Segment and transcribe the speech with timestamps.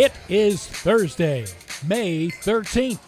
[0.00, 1.44] It is Thursday,
[1.86, 3.00] May 13th.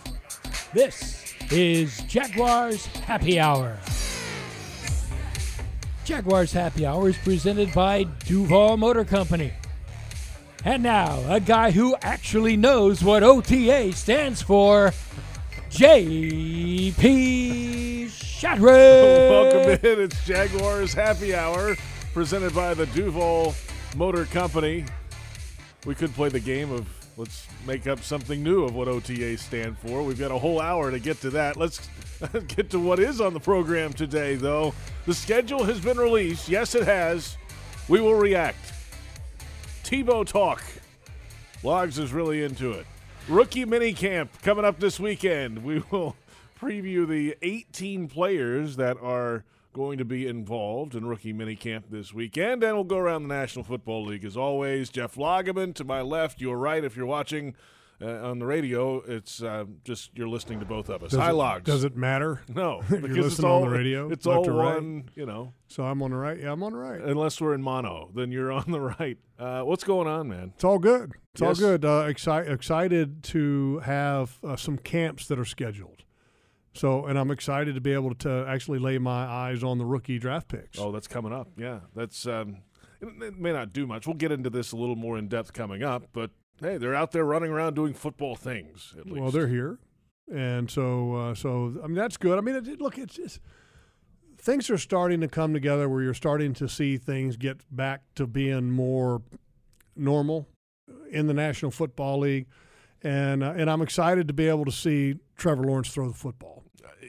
[0.74, 3.78] This is Jaguars Happy Hour.
[6.04, 9.54] Jaguars Happy Hour is presented by Duval Motor Company.
[10.66, 14.92] And now, a guy who actually knows what OTA stands for,
[15.70, 16.92] J.P.
[18.10, 18.60] Shadrick.
[18.60, 20.00] Welcome in.
[20.02, 21.74] It's Jaguars Happy Hour,
[22.12, 23.54] presented by the Duval
[23.96, 24.84] Motor Company.
[25.84, 29.76] We could play the game of let's make up something new of what OTA stand
[29.78, 30.02] for.
[30.02, 31.56] We've got a whole hour to get to that.
[31.56, 31.88] Let's
[32.48, 34.74] get to what is on the program today, though.
[35.06, 36.48] The schedule has been released.
[36.48, 37.36] Yes, it has.
[37.88, 38.72] We will react.
[39.82, 40.62] Tebow talk.
[41.62, 42.86] Logs is really into it.
[43.28, 45.64] Rookie mini camp coming up this weekend.
[45.64, 46.16] We will
[46.60, 52.62] preview the 18 players that are going to be involved in rookie minicamp this weekend,
[52.62, 54.90] and we'll go around the National Football League as always.
[54.90, 56.84] Jeff Lageman to my left, you're right.
[56.84, 57.54] If you're watching
[58.00, 61.12] uh, on the radio, it's uh, just you're listening to both of us.
[61.12, 61.64] Does Hi, it, Logs.
[61.64, 62.42] Does it matter?
[62.48, 64.74] No, You're because it's listening all on the radio, It's all to right?
[64.74, 65.08] one.
[65.14, 66.38] You know, So I'm on the right.
[66.38, 67.00] Yeah, I'm on the right.
[67.00, 69.18] unless we're in mono, then you're on the right.
[69.38, 70.52] Uh, what's going on, man?
[70.54, 71.12] It's all good.
[71.32, 71.48] It's Yes.
[71.62, 71.84] all good.
[71.84, 76.02] Uh, exci- excited to have uh, some camps that are scheduled.
[76.74, 80.18] So, and I'm excited to be able to actually lay my eyes on the rookie
[80.18, 80.78] draft picks.
[80.78, 81.48] Oh, that's coming up.
[81.56, 82.26] Yeah, that's.
[82.26, 82.58] Um,
[83.00, 84.06] it, may not do much.
[84.06, 87.10] We'll get into this a little more in depth coming up, but hey, they're out
[87.12, 88.94] there running around doing football things.
[88.98, 89.20] At least.
[89.20, 89.78] well, they're here,
[90.32, 92.38] and so uh, so I mean that's good.
[92.38, 93.40] I mean, it- look, it's just
[94.38, 98.26] things are starting to come together where you're starting to see things get back to
[98.26, 99.22] being more
[99.96, 100.48] normal
[101.10, 102.46] in the National Football League,
[103.02, 106.61] and uh, and I'm excited to be able to see Trevor Lawrence throw the football.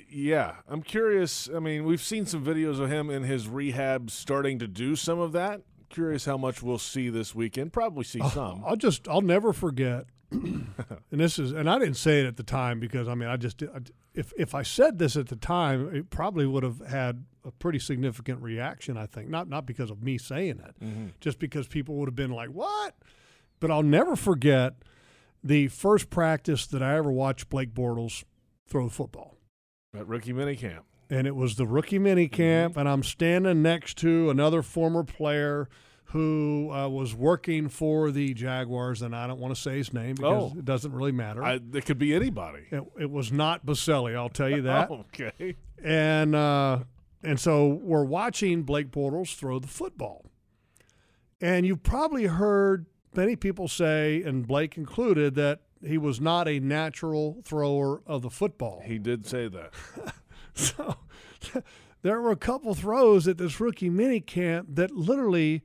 [0.09, 1.49] Yeah, I'm curious.
[1.53, 5.19] I mean, we've seen some videos of him in his rehab starting to do some
[5.19, 5.61] of that.
[5.89, 7.73] Curious how much we'll see this weekend.
[7.73, 8.63] Probably see some.
[8.65, 10.05] I'll just I'll never forget.
[10.31, 10.67] and
[11.11, 13.61] this is and I didn't say it at the time because I mean I just
[13.61, 13.79] I,
[14.15, 17.77] if if I said this at the time it probably would have had a pretty
[17.77, 21.07] significant reaction I think not not because of me saying it mm-hmm.
[21.19, 22.95] just because people would have been like what
[23.59, 24.73] but I'll never forget
[25.43, 28.23] the first practice that I ever watched Blake Bortles
[28.67, 29.37] throw the football
[29.95, 30.81] At rookie minicamp.
[31.09, 35.69] and it was the rookie mini camp, and I'm standing next to another former player
[36.05, 40.15] who uh, was working for the Jaguars, and I don't want to say his name
[40.15, 40.57] because Oh.
[40.57, 41.43] it doesn't really matter.
[41.43, 42.63] I, it could be anybody.
[42.71, 44.89] it, it was not Boselli, I'll tell you that.
[44.91, 45.55] okay.
[45.83, 46.79] And uh,
[47.23, 50.25] and so we're watching Blake Bortles throw the football,
[51.41, 56.59] and you've probably heard many people say, and Blake included, that he was not a
[56.59, 58.81] natural thrower of the football.
[58.85, 59.73] He did say that.
[60.55, 60.97] So
[62.03, 65.63] there were a couple throws at this rookie mini camp that literally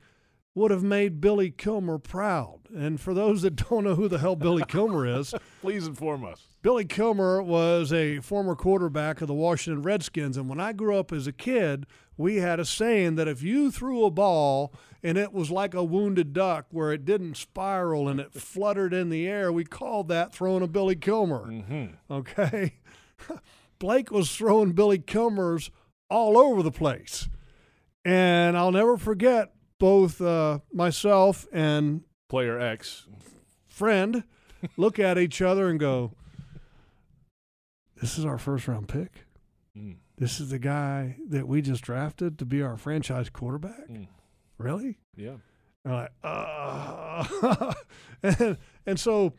[0.54, 2.60] would have made Billy Kilmer proud.
[2.74, 6.46] And for those that don't know who the hell Billy Kilmer is, Please inform us.
[6.62, 10.36] Billy Kilmer was a former quarterback of the Washington Redskins.
[10.36, 11.86] And when I grew up as a kid,
[12.18, 15.84] we had a saying that if you threw a ball and it was like a
[15.84, 20.34] wounded duck where it didn't spiral and it fluttered in the air, we called that
[20.34, 21.46] throwing a Billy Kilmer.
[22.10, 22.74] Okay.
[23.78, 25.70] Blake was throwing Billy Kilmers
[26.10, 27.28] all over the place.
[28.04, 33.06] And I'll never forget both uh, myself and Player X.
[33.68, 34.24] friend
[34.76, 36.12] look at each other and go,
[38.00, 39.24] This is our first round pick.
[40.18, 43.88] This is the guy that we just drafted to be our franchise quarterback.
[43.88, 44.08] Mm.
[44.58, 44.98] Really?
[45.16, 45.36] Yeah.
[45.84, 47.74] And like, uh.
[48.22, 49.34] and, and so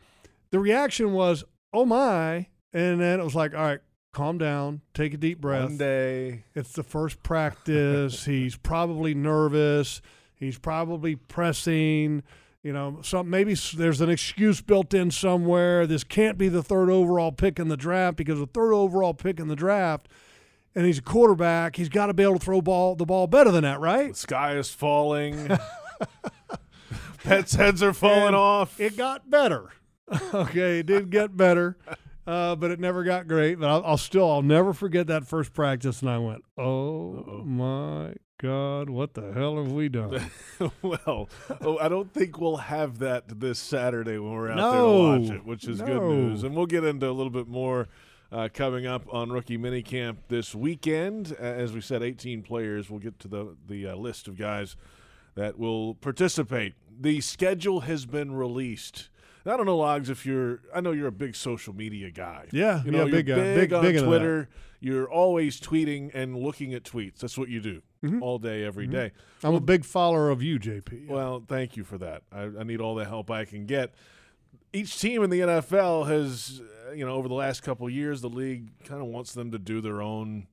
[0.50, 2.46] the reaction was, oh my.
[2.72, 3.80] And then it was like, all right,
[4.12, 5.64] calm down, take a deep breath.
[5.64, 6.44] One day.
[6.54, 8.24] It's the first practice.
[8.26, 10.00] He's probably nervous.
[10.34, 12.22] He's probably pressing.
[12.62, 15.86] You know, some maybe there's an excuse built in somewhere.
[15.86, 19.40] This can't be the third overall pick in the draft because the third overall pick
[19.40, 20.08] in the draft,
[20.74, 21.76] and he's a quarterback.
[21.76, 24.16] He's got to be able to throw ball the ball better than that, The right?
[24.16, 25.48] sky is falling.
[27.24, 28.80] Pets' heads are falling And off.
[28.80, 29.70] It got better.
[30.34, 31.76] okay, it did get better,
[32.26, 33.60] uh, but it never got great.
[33.60, 37.44] But I'll, I'll still, I'll never forget that first practice, and I went, "Oh Uh-oh.
[37.44, 40.30] my God, what the hell have we done?"
[40.82, 41.28] well,
[41.60, 44.72] oh, I don't think we'll have that this Saturday when we're out No.
[44.72, 46.42] there to watch it, which is good news.
[46.42, 47.86] And we'll get into a little bit more
[48.32, 51.34] uh, coming up on rookie minicamp this weekend.
[51.38, 52.88] Uh, As we said, 18 players.
[52.90, 54.76] We'll get to the the uh, list of guys
[55.34, 56.74] that will participate.
[57.00, 59.08] The schedule has been released.
[59.46, 60.60] I don't know, Logs, if you're.
[60.74, 62.46] I know you're a big social media guy.
[62.52, 63.34] Yeah, you know, yeah, big guy.
[63.36, 64.02] big, Big- on big.
[64.04, 64.48] Twitter.
[64.82, 67.18] You're always tweeting and looking at tweets.
[67.18, 68.22] That's what you do Mhm.
[68.22, 69.12] all day, every day.
[69.44, 71.06] I'm a big follower of you, JP.
[71.06, 72.22] Well, thank you for that.
[72.32, 73.92] I, I need all the help I can get.
[74.72, 78.28] each team in the NFL has, uh, you know, over the last couple years, the
[78.28, 80.46] league kind of wants them to do their own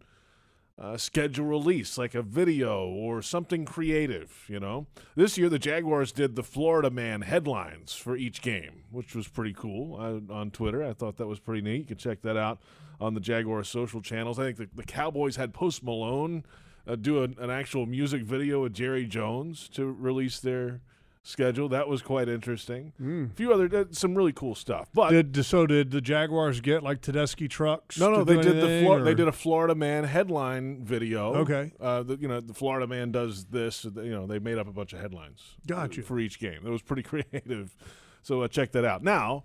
[0.80, 4.46] uh, schedule release, like a video or something creative.
[4.48, 9.16] You know, this year the Jaguars did the Florida Man headlines for each game, which
[9.16, 10.84] was pretty cool I, on Twitter.
[10.84, 11.80] I thought that was pretty neat.
[11.80, 12.60] You can check that out
[13.00, 14.40] on the Jaguars social channels.
[14.40, 16.44] I think the, the Cowboys had Post Malone
[16.88, 20.82] uh, do an, an actual music video with Jerry Jones to release their
[21.28, 21.70] schedule.
[21.70, 22.94] That was quite interesting.
[23.00, 24.90] A few other uh, some really cool stuff.
[24.94, 25.68] But Did so?
[25.68, 28.00] Did the Jaguars get like Tedeschi trucks?
[28.00, 31.34] no, no, they did the Flor- they did a Florida Man headline video.
[31.36, 31.72] Okay.
[31.80, 33.84] uh, the, you know the Florida Man does this.
[33.86, 35.56] You know they made up a bunch of headlines.
[35.68, 36.02] Gotcha.
[36.02, 36.64] for each game.
[36.64, 37.76] That was pretty creative.
[38.22, 39.04] So uh, check that out.
[39.04, 39.44] Now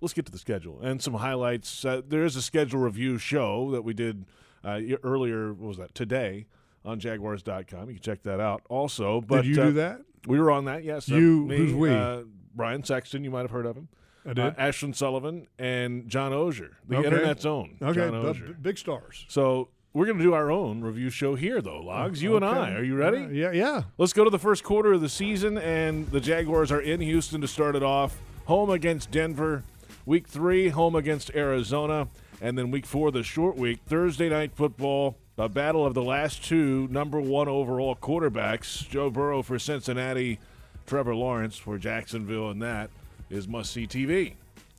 [0.00, 1.84] let's get to the schedule and some highlights.
[1.84, 4.26] Uh, there is a schedule review show that we did
[4.64, 5.52] uh, earlier.
[5.52, 6.46] What was that today?
[6.84, 7.88] On Jaguars.com.
[7.88, 9.20] You can check that out also.
[9.20, 10.00] But Did you uh, do that?
[10.26, 11.10] We were on that, yes.
[11.10, 11.90] Uh, You- me, who's we?
[11.90, 12.22] Uh,
[12.54, 13.88] Brian Sexton, you might have heard of him.
[14.24, 14.56] I Uh, did.
[14.56, 17.06] Ashlyn Sullivan and John Oehser, the Okay.
[17.06, 19.24] internet's own okay, John b- big stars.
[19.28, 22.22] So we're going to do our own review show here, though, Logs.
[22.22, 22.72] You and I.
[22.74, 23.18] Are you ready?
[23.18, 23.82] Uh, yeah, yeah.
[23.98, 27.40] Let's go to the first quarter of the season, and the Jaguars are in Houston
[27.40, 28.18] to start it off.
[28.46, 29.62] Home against Denver.
[30.06, 32.08] Week three, home against Arizona.
[32.40, 35.18] And then week four, the short week, Thursday night football.
[35.38, 40.38] A battle of the last two number one overall quarterbacks Joe Burrow for Cincinnati,
[40.86, 42.88] Trevor Lawrence for Jacksonville, and that
[43.28, 44.34] is must see TV.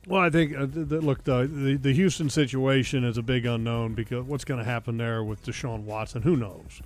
[0.08, 3.46] Well, I think uh, th- th- look the, the the Houston situation is a big
[3.46, 6.22] unknown because what's going to happen there with Deshaun Watson?
[6.22, 6.82] Who knows?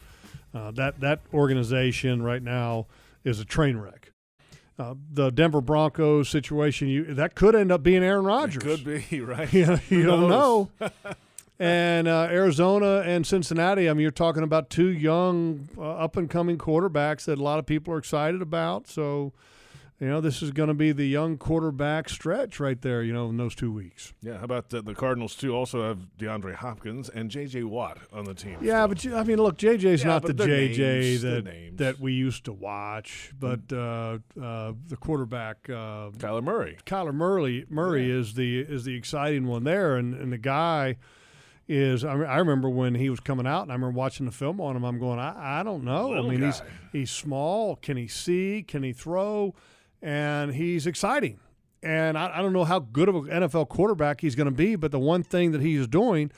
[0.54, 2.86] Uh, that that organization right now
[3.24, 4.12] is a train wreck.
[4.78, 8.62] Uh, the Denver Broncos situation, you that could end up being Aaron Rodgers.
[8.62, 9.50] Could be, right?
[9.54, 10.68] you, you don't know.
[11.62, 13.88] and uh, Arizona and Cincinnati.
[13.88, 17.60] I mean, you're talking about two young, uh, up and coming quarterbacks that a lot
[17.60, 18.88] of people are excited about.
[18.88, 19.32] So,
[20.00, 23.04] you know, this is going to be the young quarterback stretch right there.
[23.04, 24.12] You know, in those two weeks.
[24.22, 25.54] Yeah, how about the, the Cardinals, too?
[25.54, 27.62] Also have DeAndre Hopkins and J.J.
[27.62, 28.58] Watt on the team.
[28.60, 32.44] Yeah, but you, I mean, look, JJ's Yeah, not the JJ that that we used
[32.46, 35.58] to watch, but uh, uh, the quarterback.
[35.70, 36.78] Uh, Kyler Murray.
[36.86, 40.96] Kyler Murray Murray is the is the exciting one there, and, and the guy
[41.72, 42.04] is.
[42.04, 44.76] I, I remember when he was coming out, and I remember watching the film on
[44.76, 44.84] him.
[44.84, 46.10] I'm going, I, I don't know.
[46.10, 47.76] Little I mean, he's he's small.
[47.76, 48.64] Can he see?
[48.66, 49.54] Can he throw?
[50.00, 51.40] And he's exciting.
[51.82, 54.76] And I, I don't know how good of an NFL quarterback he's going to be,
[54.76, 56.30] but the one thing that he's doing,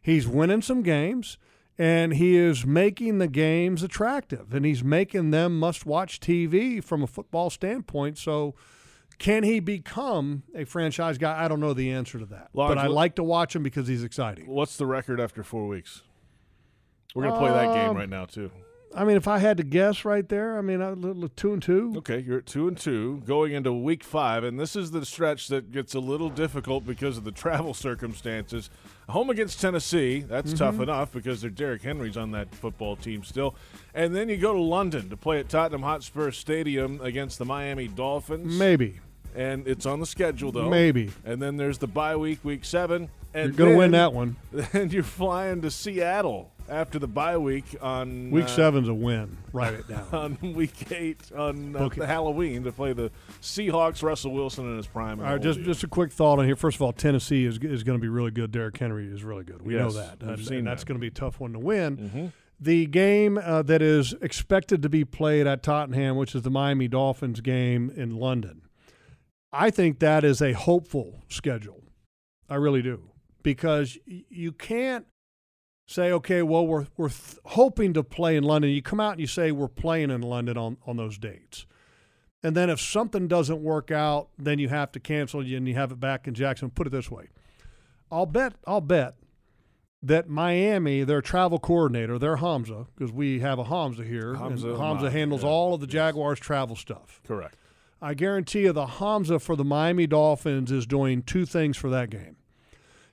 [0.00, 1.38] he's winning some games.
[1.78, 7.06] And he is making the games attractive, and he's making them must-watch TV from a
[7.06, 8.18] football standpoint.
[8.18, 8.54] So,
[9.18, 11.42] can he become a franchise guy?
[11.44, 13.86] I don't know the answer to that, Logs, but I like to watch him because
[13.88, 14.46] he's exciting.
[14.46, 16.02] What's the record after four weeks?
[17.14, 18.50] We're gonna play that game Um, right now too.
[18.94, 21.62] I mean, if I had to guess right there, I mean, a little two and
[21.62, 21.94] two.
[21.98, 25.48] Okay, you're at two and two, going into week five, and this is the stretch
[25.48, 28.68] that gets a little difficult because of the travel circumstances.
[29.12, 30.82] Home against Tennessee, that's tough Mm-hmm.
[30.84, 33.54] enough because they're Derrick Henry's on that football team still,
[33.94, 37.88] and then you go to London to play at Tottenham Hotspur Stadium against the Miami
[37.88, 38.58] Dolphins.
[38.58, 39.00] Maybe,
[39.34, 40.68] and it's on the schedule though.
[40.68, 44.12] maybe And then there's the bye week, week seven, and you're going to win that
[44.12, 44.36] one.
[44.52, 49.36] Then you're flying to Seattle after the bye week on Week uh, seven's a win.
[49.52, 50.06] Write it down.
[50.42, 53.10] on week eight on uh, the Halloween to play the
[53.40, 54.02] Seahawks.
[54.02, 55.20] Russell Wilson in his prime.
[55.20, 55.66] and All the right, whole just deal.
[55.66, 56.56] just a quick thought on here.
[56.56, 58.50] First of all, Tennessee is is going to be really good.
[58.50, 59.62] Derrick Henry is really good.
[59.62, 60.16] We Yes, know that.
[60.22, 60.88] I've And- seen and that's that.
[60.88, 61.96] going to be a tough one to win.
[61.96, 62.32] Mhm.
[62.60, 66.86] The game uh, that is expected to be played at Tottenham, which is the Miami
[66.86, 68.62] Dolphins game in London,
[69.52, 71.82] I think that is a hopeful schedule.
[72.48, 73.10] I really do
[73.42, 75.06] because you can't
[75.86, 78.70] say, okay, well, we're we're th- hoping to play in London.
[78.70, 81.66] You come out and you say we're playing in London on on those dates,
[82.42, 85.92] and then if something doesn't work out, then you have to cancel and you have
[85.92, 86.70] it back in Jackson.
[86.70, 87.28] Put it this way,
[88.10, 89.16] I'll bet I'll bet
[90.02, 94.78] that Miami, their travel coordinator, their Hamza, because we have a Hamza here, Hamza and
[94.78, 95.92] Hamza handles yeah, all of the yes.
[95.92, 97.20] Jaguars travel stuff.
[97.26, 97.56] correct.
[98.00, 102.10] I guarantee you the Hamza for the Miami Dolphins is doing two things for that
[102.10, 102.34] game.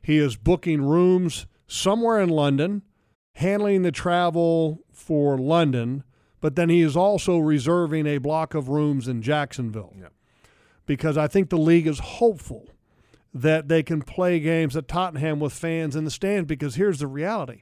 [0.01, 2.81] He is booking rooms somewhere in London,
[3.35, 6.03] handling the travel for London,
[6.41, 9.93] but then he is also reserving a block of rooms in Jacksonville.
[9.97, 10.11] Yep.
[10.85, 12.67] Because I think the league is hopeful
[13.33, 17.07] that they can play games at Tottenham with fans in the stands because here's the
[17.07, 17.61] reality.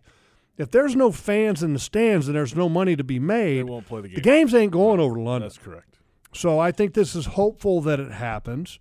[0.57, 3.63] If there's no fans in the stands and there's no money to be made, They
[3.63, 4.15] won't play the game.
[4.15, 5.49] the games ain't going over to London.
[5.49, 5.99] That's correct.
[6.33, 8.79] So I think this is hopeful that it happens.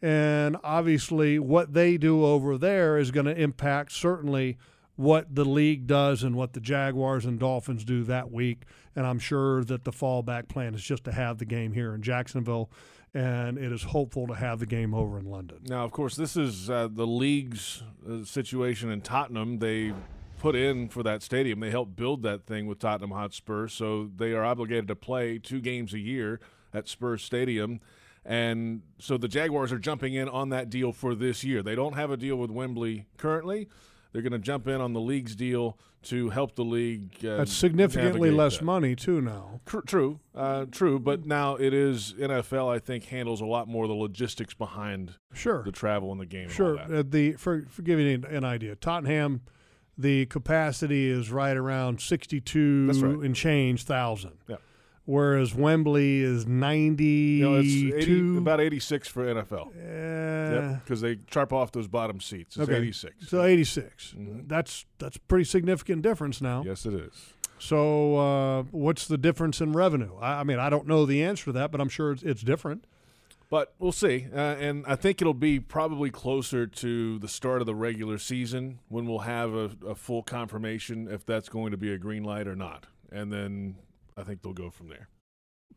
[0.00, 4.58] And obviously, what they do over there is going to impact certainly
[4.96, 8.62] what the league does and what the Jaguars and Dolphins do that week.
[8.96, 12.02] And I'm sure that the fallback plan is just to have the game here in
[12.02, 12.70] Jacksonville
[13.14, 15.58] and it is hopeful to have the game over in London.
[15.66, 19.58] Now, of course, this is uh, the league's uh, situation in Tottenham.
[19.58, 19.94] They
[20.38, 21.60] put in for that stadium.
[21.60, 25.60] They helped build that thing with Tottenham Hotspur, so they are obligated to play two
[25.60, 26.40] games a year
[26.72, 27.80] at Spurs Stadium.
[28.28, 31.62] And so the Jaguars are jumping in on that deal for this year.
[31.62, 33.68] They don't have a deal with Wembley currently.
[34.12, 37.24] They're going to jump in on the league's deal to help the league.
[37.24, 38.64] Uh, That's significantly less that.
[38.64, 39.60] money too now.
[39.64, 42.68] Tr- True, uh, true, but now it is NFL.
[42.74, 46.26] I think handles a lot more of the logistics behind Sure, the travel and the
[46.26, 46.48] game.
[46.50, 46.78] sure.
[46.78, 49.40] Uh, the for for giving you an idea, Tottenham,
[49.96, 53.24] the capacity is right around sixty-two right.
[53.24, 54.38] and change thousand.
[54.46, 54.56] Yeah.
[55.08, 58.36] Whereas Wembley is You know, it's 80, ninety-two.
[58.36, 59.68] about 86 for NFL.
[59.68, 62.58] Uh, because they chop off those bottom seats.
[62.58, 62.76] It's Okay.
[62.78, 63.26] 86.
[63.28, 64.14] So 86.
[64.18, 64.46] Mhm.
[64.46, 66.62] That's that's pretty significant difference now.
[66.62, 67.32] yes, it is.
[67.58, 70.14] So uh, what's the difference in revenue?
[70.20, 72.42] I, I mean, I don't know the answer to that, but I'm sure it's, it's
[72.42, 72.84] different.
[73.48, 74.26] But we'll see.
[74.30, 78.80] Uh, and I think it'll be probably closer to the start of the regular season
[78.88, 82.46] when we'll have a, a full confirmation if that's going to be a green light
[82.46, 82.84] or not.
[83.10, 83.76] And then
[84.18, 85.08] I think they'll go from there.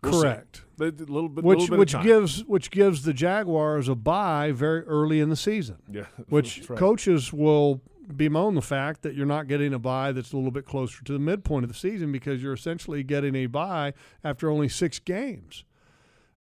[0.03, 0.21] We'll.
[0.21, 0.63] Correct.
[0.77, 4.51] They- A little bit, Which little bit which gives which gives the Jaguars a bye
[4.51, 5.77] very early in the season.
[5.91, 6.79] yeah, Which right.
[6.79, 7.81] coaches will
[8.15, 11.13] bemoan the fact that you're not getting a bye that's a little bit closer to
[11.13, 13.93] the midpoint of the season because you're essentially getting a bye
[14.23, 15.63] after only six games.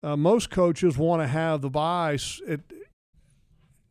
[0.02, 2.16] Uh, most coaches want to have the bye
[2.48, 2.60] at,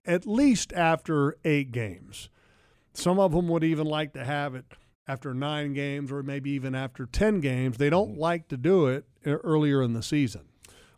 [0.06, 2.30] at least after eight games.
[2.94, 4.66] Some of them would even like to have it
[5.10, 7.78] after nine games or maybe even after 10 games.
[7.78, 10.42] They don't like to do it earlier in the season.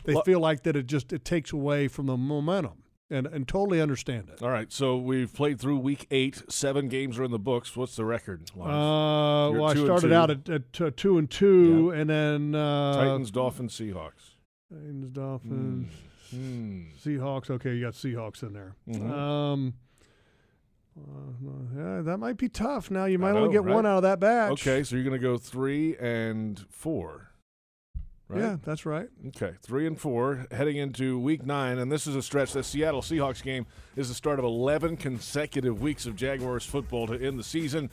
[0.03, 3.47] They Well- feel like that it just it takes away from the momentum and, and
[3.47, 4.41] totally understand it.
[4.41, 6.43] All right, so we've played through week eight.
[6.49, 7.77] Seven games are in the books.
[7.77, 8.49] What's the record?
[8.53, 8.59] Uh,
[9.53, 14.31] well, I started out at, at two and two, and then uh, Titans, Dolphins, Seahawks.
[14.69, 15.91] Titans, Dolphins,
[16.31, 16.83] Hmm.
[17.01, 17.49] Seahawks.
[17.49, 18.75] Okay, you got Seahawks in there.
[18.89, 19.09] Mhm.
[19.11, 19.73] Um,
[20.97, 21.31] Uh,
[21.75, 22.91] yeah, that might be tough.
[22.91, 24.51] Now you might know, only get one out of that batch.
[24.53, 27.31] Okay, so you're going to go three and four.
[28.27, 28.41] Right?
[28.41, 29.09] Yeah, that's right.
[29.27, 32.53] Okay, three and four heading into week nine, and this is a stretch.
[32.53, 37.21] The Seattle Seahawks game is the start of 11 consecutive weeks of Jaguars football to
[37.21, 37.89] end the season.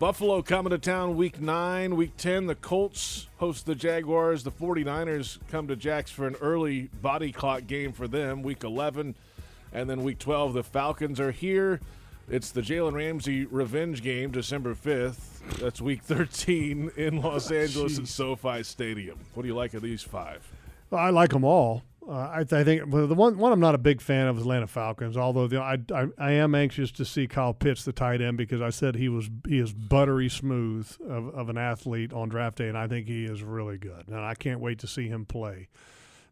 [0.00, 1.94] Buffalo coming to town week nine.
[1.94, 4.42] Week 10, the Colts host the Jaguars.
[4.42, 9.14] The 49ers come to Jacks for an early body clock game for them, week 11.
[9.72, 11.80] And then week 12, the Falcons are here.
[12.30, 15.58] It's the Jalen Ramsey revenge game, December 5th.
[15.58, 19.18] That's week 13 in Los Angeles at SoFi Stadium.
[19.34, 20.48] What do you like of these five?
[20.90, 21.82] Well, I like them all.
[22.08, 24.36] Uh, I, th- I think well, the one one I'm not a big fan of
[24.36, 25.16] is Atlanta Falcons.
[25.16, 28.62] Although the, I, I I am anxious to see Kyle Pitts, the tight end, because
[28.62, 32.68] I said he was he is buttery smooth of, of an athlete on draft day,
[32.68, 34.06] and I think he is really good.
[34.06, 35.68] And I can't wait to see him play.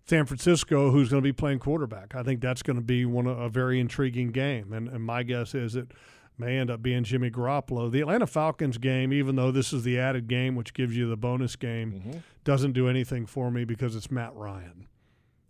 [0.08, 3.26] San Francisco, who's going to be playing quarterback, I think that's going to be one
[3.26, 4.72] a very intriguing game.
[4.72, 5.92] And, and my guess is it
[6.38, 7.90] may end up being Jimmy Garoppolo.
[7.90, 11.16] The Atlanta Falcons game, even though this is the added game, which gives you the
[11.16, 14.86] bonus game, doesn't do anything for me because it's Matt Ryan.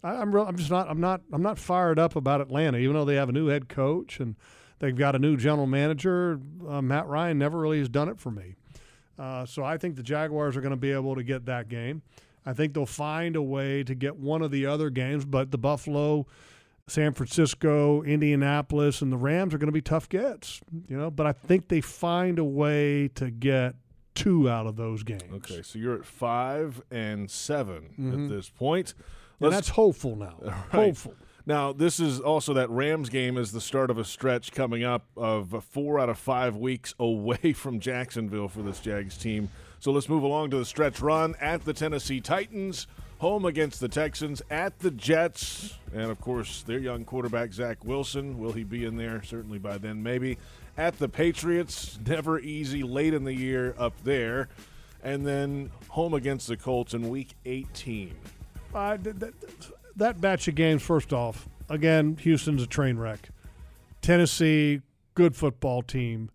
[0.02, 2.94] I, I'm real, I'm just not I'm not I'm not fired up about Atlanta, even
[2.94, 4.34] though they have a new head coach and
[4.80, 6.40] they've got a new general manager.
[6.68, 8.54] Uh, Matt Ryan never really has done it for me.
[9.16, 12.02] Uh, so I think the Jaguars are going to be able to get that game.
[12.46, 15.58] I think they'll find a way to get one of the other games, but the
[15.58, 16.26] Buffalo,
[16.86, 20.60] San Francisco, Indianapolis, and the Rams are going to be tough gets.
[20.88, 23.74] You know, but I think they find a way to get
[24.14, 25.22] two out of those games.
[25.32, 28.24] Okay, so you're at five and 7 Mhm.
[28.24, 28.94] at this point.
[29.40, 30.36] and that's hopeful now.
[30.42, 30.86] Right.
[30.86, 31.14] Hopeful.
[31.46, 35.06] Now, this is also that Rams game is the start of a stretch coming up
[35.16, 39.48] of four out of five weeks away from Jacksonville for this Jags team.
[39.80, 43.88] So let's move along to the stretch run at the Tennessee Titans, home against the
[43.88, 48.38] Texans, at the Jets, and of course their young quarterback Zach Wilson.
[48.38, 49.22] Will he be in there?
[49.22, 50.36] Certainly by then, maybe.
[50.76, 54.48] At the Patriots, never easy late in the year up there,
[55.02, 58.14] and then home against the Colts in Week 18.
[58.74, 59.32] Uh, th- th-
[59.96, 63.30] that batch of games, first off, again, Houston's a train wreck.
[64.02, 64.82] Tennessee,
[65.14, 66.30] good football team.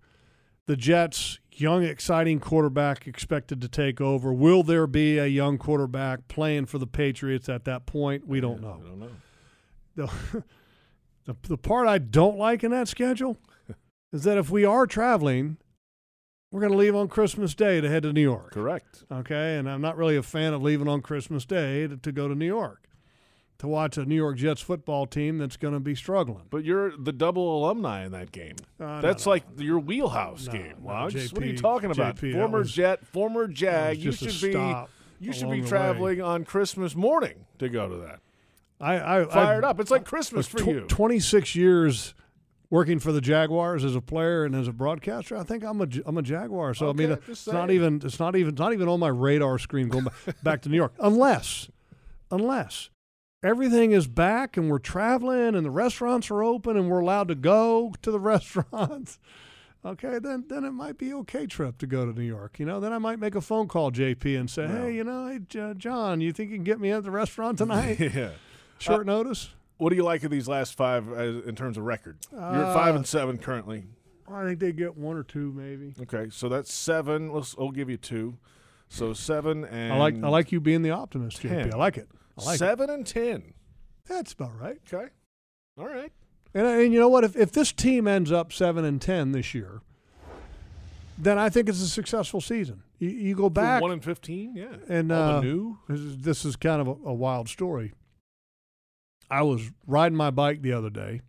[0.65, 4.33] The Jets, young, exciting quarterback expected to take over.
[4.33, 8.27] Will there be a young quarterback playing for the Patriots at that point?
[8.27, 8.81] We don't know.
[8.81, 9.10] I don't know.
[9.95, 10.43] The,
[11.25, 13.38] the, the part I don't like in that schedule
[14.12, 15.57] is that if we are traveling,
[16.51, 18.51] we're going to leave on Christmas Day to head to New York.
[18.51, 19.03] Correct.
[19.12, 22.27] Okay, and I'm not really a fan of leaving on Christmas Day to, to go
[22.27, 22.88] to New York
[23.63, 26.43] to watch a New York Jets football team that's going to be struggling.
[26.50, 28.58] But you're the double alumni in that game.
[28.77, 30.75] Uh, That's no, like your wheelhouse No, game.
[30.82, 31.32] no, Lodge.
[31.32, 32.17] what are you talking about?
[32.17, 34.00] JP, former was- Jet, former Jag.
[34.00, 34.75] You should be
[35.22, 38.20] you should be traveling on Christmas morning to go to that.
[38.82, 39.79] I, I fired I, up.
[39.79, 40.82] It's like Christmas for tw- you.
[40.89, 42.13] 26 years
[42.70, 45.38] working for the Jaguars as a player and as a broadcaster.
[45.38, 46.74] I think I'm a I'm a Jaguar.
[46.74, 49.00] So I mean, Okay, uh, it's not even it's not even it's not even on
[49.00, 51.70] my radar screen going back, back to New York unless
[52.29, 52.89] unless
[53.43, 57.35] everything is back and we're traveling and the restaurants are open and we're allowed to
[57.35, 59.19] go to the restaurants.
[59.85, 62.57] Okay, then then it might be okay trip to go to New York.
[62.57, 64.83] You know, then I might make a phone call JP and say, No.
[64.83, 67.57] hey, you know, hey J- John, you think you can get me at the restaurant
[67.59, 68.00] tonight?
[68.00, 68.29] yeah.
[68.79, 69.50] Short notice.
[69.77, 72.17] What do you like of these last five uh, in terms of record?
[72.31, 73.83] You're at five Uh, and seven currently.
[74.31, 75.93] I think they get one or two maybe.
[76.03, 77.33] Okay, so that's seven.
[77.33, 77.53] Let's.
[77.59, 78.38] I'll give you two.
[78.88, 81.73] So seven and I like I like you being the optimist, JP.
[81.73, 82.07] I like it.
[82.39, 82.59] I like it.
[82.59, 83.53] seven and ten.
[84.07, 84.79] That's about right.
[84.91, 85.09] Okay.
[85.77, 86.11] All right.
[86.53, 87.23] And, and you know what?
[87.23, 89.81] If, if this team ends up seven and ten this year,
[91.17, 92.83] then I think it's a successful season.
[92.99, 94.55] You, you go For back one and fifteen.
[94.55, 94.75] Yeah.
[94.87, 95.77] and All uh, the new.
[95.87, 97.93] this is, this is kind of a, a wild story.
[99.29, 101.21] I was riding my bike the other day.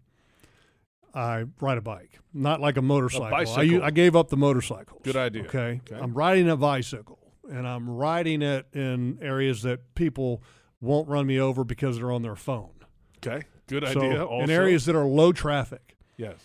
[1.15, 3.27] I ride a bike, not like a motorcycle.
[3.27, 3.65] I, bicycle.
[3.65, 5.01] u- I gave up the motorcycles.
[5.05, 5.45] Good idea.
[5.45, 5.81] Okay?
[5.89, 5.97] Okay.
[6.03, 10.43] I'm riding a bicycle, and I'm riding it in areas that people
[10.85, 12.71] won't run me over because they're on their phone.
[13.19, 13.47] Okay.
[13.67, 14.25] Good So idea.
[14.25, 14.45] Also.
[14.45, 15.97] in areas that are low traffic.
[16.17, 16.37] Yes.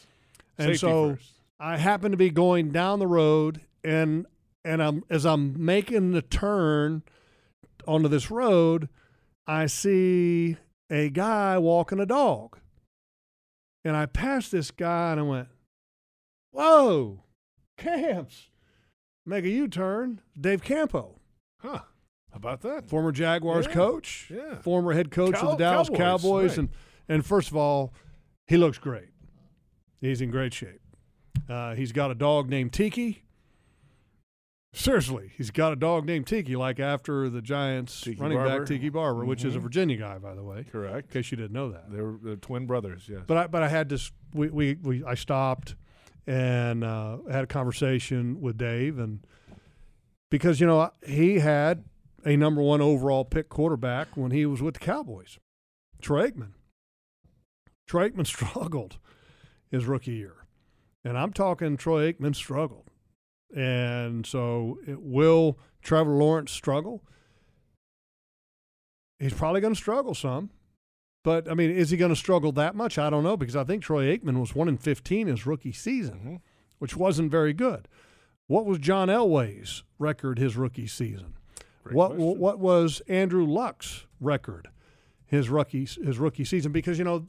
[0.58, 1.34] And Safety so first.
[1.60, 4.25] I happen to be going down the road and
[4.63, 7.03] and I'm as I'm making the turn
[7.88, 8.89] onto this road,
[9.48, 10.58] I see
[10.89, 12.58] a guy walking a dog.
[13.86, 15.48] And I passed this guy and I went,
[16.51, 17.24] Whoa,
[17.77, 18.50] Camps.
[19.25, 20.22] Make a U-turn.
[20.39, 21.19] Dave Campo,
[21.62, 21.81] Huh.
[22.31, 22.88] How about that?
[22.88, 23.74] former Jaguars Yeah.
[23.74, 24.59] coach, Yeah.
[24.62, 26.57] former head coach Cow- of the Dallas Cowboys, Cowboys, right.
[26.59, 26.69] and
[27.07, 27.93] and first of all,
[28.48, 29.09] he looks great.
[30.00, 30.79] He's in great shape.
[31.48, 33.24] Uh, he's got a dog named Tiki.
[34.71, 38.59] Seriously, he's got a dog named Tiki, like after the Giants Tiki running Barber.
[38.59, 39.63] back Tiki Barber, which is a Mhm.
[39.63, 41.07] Virginia guy, by the way, Correct.
[41.07, 41.91] in case you didn't know that.
[41.91, 43.09] They're, they're twin brothers.
[43.09, 43.21] Yes.
[43.25, 44.12] But I but I had this.
[44.31, 45.75] We we, we I stopped
[46.27, 49.25] and uh, had a conversation with Dave, and
[50.29, 51.83] because you know he had
[52.25, 55.38] a number one overall pick quarterback when he was with the Cowboys,
[56.01, 56.51] Troy Aikman.
[57.88, 58.98] Troy Aikman struggled
[59.72, 60.46] his rookie year,
[61.03, 62.90] and I'm talking Troy Aikman struggled,
[63.55, 67.03] and so it, will Trevor Lawrence struggle?
[69.20, 70.50] He's probably going to struggle some.
[71.24, 72.98] But I mean, is he going to struggle that much?
[72.98, 76.20] I don't know because I think Troy Aikman was one in fifteen his rookie season,
[76.24, 76.42] Mhm.
[76.79, 77.90] which wasn't very good.
[78.48, 81.34] What was John Elway's record his rookie season?
[81.89, 82.39] Great what question.
[82.39, 84.69] what was Andrew Luck's record
[85.25, 86.71] his rookie his rookie season?
[86.71, 87.27] Because you know,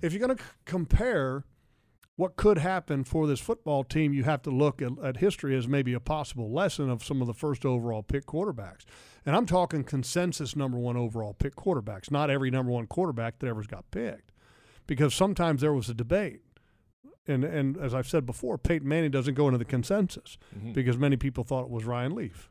[0.00, 1.44] if you're going to c- compare
[2.16, 5.66] what could happen for this football team, you have to look at, at history as
[5.66, 8.84] maybe a possible lesson of some of the first overall pick quarterbacks.
[9.24, 13.46] And I'm talking consensus number one overall pick quarterbacks, not every number one quarterback that
[13.46, 14.30] ever's got picked.
[14.86, 16.42] Because sometimes there was a debate.
[17.26, 20.74] And and as I've said before, Peyton Manning doesn't go into the consensus Mhm.
[20.74, 22.50] because many people thought it was Ryan Leaf.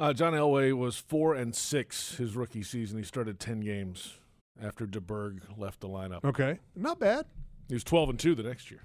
[0.00, 2.96] Uh, John Elway was four and six his rookie season.
[2.98, 4.14] He started ten games
[4.60, 6.24] after DeBerg left the lineup.
[6.24, 6.58] Okay.
[6.74, 7.26] Not bad.
[7.68, 8.80] He was twelve and two the next year.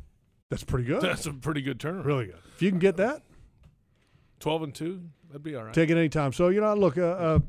[0.51, 1.01] That's pretty good.
[1.01, 2.05] That's a pretty good turnaround.
[2.05, 2.39] really good.
[2.55, 3.23] If you can get that,
[4.41, 5.73] Twelve and two, that'd be all right.
[5.73, 6.33] take it any time.
[6.33, 7.39] So, you know, look, uh, uh,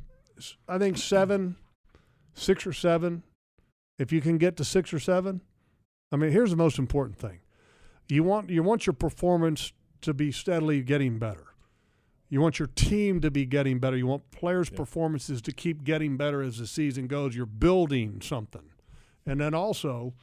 [0.68, 1.56] I think seven,
[2.34, 3.24] six or seven,
[3.98, 5.40] if you can get to six or seven,
[6.12, 7.40] I mean, here's the most important thing.
[8.08, 11.48] You want you want your performance to be steadily getting better.
[12.28, 13.96] You want your team to be getting better.
[13.96, 14.76] You want players' Yeah.
[14.78, 17.36] performances to keep getting better as the season goes.
[17.36, 18.70] You're building something.
[19.24, 20.14] And then also,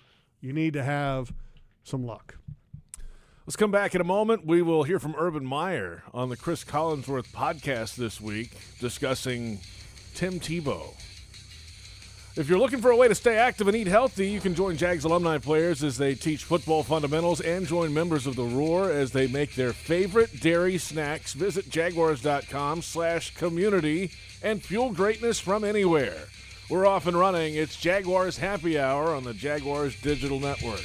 [0.41, 1.33] you need to have
[1.83, 2.37] some luck.
[3.45, 4.45] Let's come back in a moment.
[4.45, 9.59] We will hear from Urban Meyer on the Cris Collinsworth podcast this week discussing
[10.13, 10.93] Tim Tebow.
[12.35, 14.75] If you're looking for a way to stay active and eat healthy, you can join
[14.75, 19.11] Jags alumni players as they teach football fundamentals and join members of the Roar as
[19.11, 21.33] they make their favorite dairy snacks.
[21.33, 24.09] Visit jaguars.com slash community
[24.41, 26.17] and fuel greatness from anywhere.
[26.71, 27.53] We're off and running.
[27.53, 30.81] It's Jaguars Happy Hour on the Jaguars Digital Network.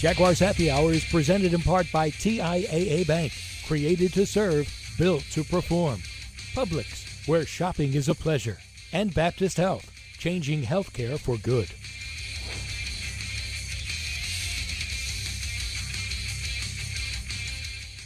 [0.00, 3.32] Jaguars Happy Hour is presented in part by TIAA Bank,
[3.64, 6.00] created to serve, built to perform.
[6.52, 8.56] Publix, where shopping is a pleasure.
[8.90, 11.68] And Baptist Health, changing healthcare for good.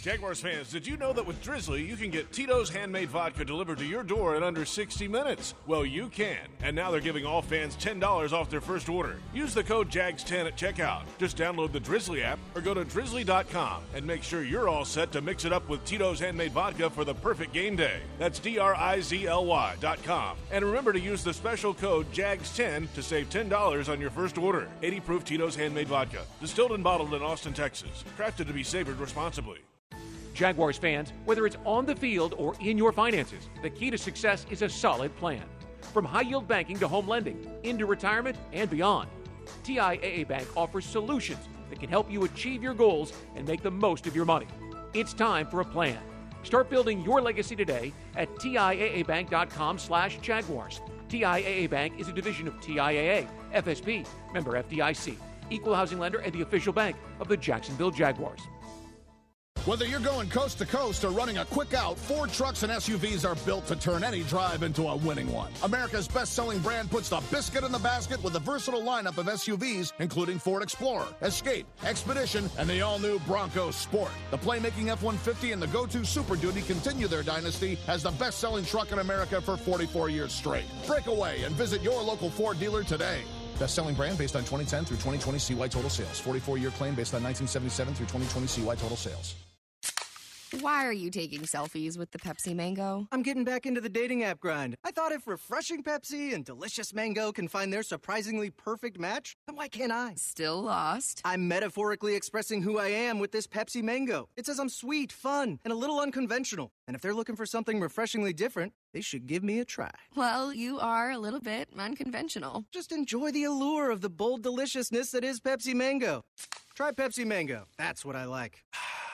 [0.03, 3.79] Jaguars fans, did you know that with Drizly, you can get Tito's handmade vodka delivered
[3.79, 5.55] to your door in under 60 minutes?
[5.69, 6.41] Well, you can.
[6.61, 9.21] And now they're giving all fans $10 off their first order.
[9.33, 11.05] Use the code JAGS10 at checkout.
[11.19, 15.12] Just download the Drizly app or go to drizly.com and make sure you're all set
[15.12, 18.01] to mix it up with Tito's handmade vodka for the perfect game day.
[18.19, 20.37] That's D R I Z L Y.com.
[20.51, 24.67] And remember to use the special code JAGS10 to save $10 on your first order.
[24.83, 26.25] 80 proof Tito's handmade vodka.
[26.41, 28.03] Distilled and bottled in Austin, Texas.
[28.19, 29.61] Crafted to be savored responsibly.
[30.35, 34.47] Jaguars fans, whether it's on the field or in your finances, the key to success
[34.51, 35.42] is a solid plan.
[35.92, 39.09] From high yield banking to home lending, into retirement, and beyond,
[39.64, 44.07] TIAA Bank offers solutions that can help you achieve your goals and make the most
[44.07, 44.47] of your money.
[44.95, 45.99] It's time for a plan.
[46.42, 50.81] Start building your legacy today at TIAABank.com slash Jaguars.
[51.09, 55.16] TIAA Bank is a division of TIAA, FSB, member FDIC,
[55.51, 58.40] equal housing lender, and the official bank of the Jacksonville Jaguars.
[59.64, 63.25] Whether you're going coast to coast or running a quick out, Ford trucks and SUVs
[63.25, 65.53] are built to turn any drive into a winning one.
[65.62, 69.27] America's best selling brand puts the biscuit in the basket with a versatile lineup of
[69.27, 74.11] SUVs, including Ford Explorer, Escape, Expedition, and the all new Bronco Sport.
[74.33, 78.11] The playmaking F 150 and the Go To Super Duty continue their dynasty as the
[78.11, 80.64] best selling truck in America for 44 years straight.
[80.88, 83.20] Break away and visit your local Ford dealer today.
[83.61, 86.18] Best selling brand based on 2010 through 2020 CY total sales.
[86.18, 89.37] 44 year claim based on 1977 through 2020 CY total sales.
[90.61, 93.09] Why are you taking selfies with the Pepsi Mango?
[93.11, 94.77] I'm getting back into the dating app grind.
[94.85, 99.57] I thought if refreshing Pepsi and delicious mango can find their surprisingly perfect match, then
[99.57, 100.12] why can't I?
[100.17, 101.23] Still lost?
[101.25, 104.29] I'm metaphorically expressing who I am with this Pepsi Mango.
[104.37, 106.71] It says I'm sweet, fun, and a little unconventional.
[106.87, 109.93] And if they're looking for something refreshingly different, they should give me a try.
[110.15, 112.67] Well, you are a little bit unconventional.
[112.71, 116.27] Just enjoy the allure of the bold deliciousness that is Pepsi Mango.
[116.75, 117.69] Try Pepsi Mango.
[117.79, 118.65] That's what I like.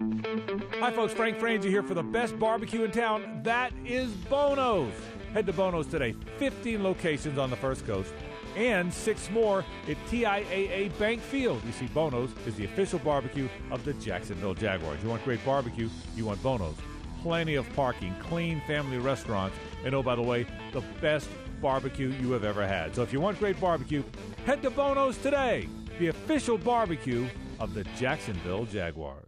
[0.00, 1.12] Hi, folks.
[1.12, 3.40] Frank Frangie here for the best barbecue in town.
[3.42, 4.94] That is Bono's.
[5.34, 6.14] Head to Bono's today.
[6.38, 8.12] 15 locations on the First Coast
[8.56, 11.60] and six more at TIAA Bank Field.
[11.66, 15.02] You see, Bono's is the official barbecue of the Jacksonville Jaguars.
[15.02, 15.88] You want great barbecue?
[16.14, 16.76] You want Bono's.
[17.22, 21.28] Plenty of parking, clean family restaurants, and oh, by the way, the best
[21.60, 22.94] barbecue you have ever had.
[22.94, 24.04] So if you want great barbecue,
[24.46, 27.26] head to Bono's today, the official barbecue
[27.58, 29.27] of the Jacksonville Jaguars.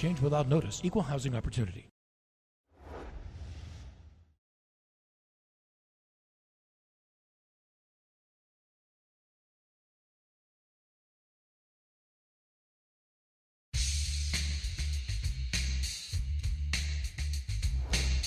[0.00, 0.80] change without notice.
[0.82, 1.86] Equal housing opportunity.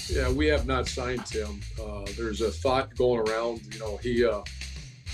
[0.10, 1.60] Yeah, we have not signed Tim.
[1.82, 3.62] Uh, there's a thought going around.
[3.74, 4.42] You know, he uh,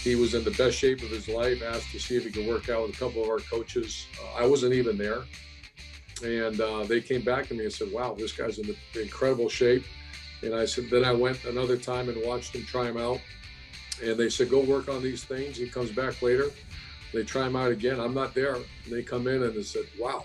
[0.03, 1.63] he was in the best shape of his life.
[1.63, 4.07] Asked to see if he could work out with a couple of our coaches.
[4.21, 5.23] Uh, I wasn't even there,
[6.23, 9.84] and uh, they came back to me and said, "Wow, this guy's in incredible shape."
[10.41, 13.19] And I said, then I went another time and watched him try him out,
[14.01, 16.51] and they said, "Go work on these things." He comes back later.
[17.13, 17.99] They try him out again.
[17.99, 18.55] I'm not there.
[18.55, 20.23] And they come in and they said, "Wow,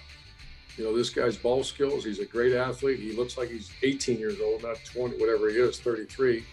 [0.77, 2.05] you know, this guy's ball skills.
[2.05, 2.99] He's a great athlete.
[2.99, 6.45] He looks like he's 18 years old, not 20, whatever he is, 33.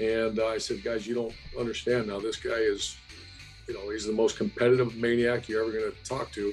[0.00, 2.18] And uh, I said, guys, you don't understand now.
[2.18, 2.96] This guy is,
[3.68, 6.52] you know, he's the most competitive maniac you're ever going to talk to.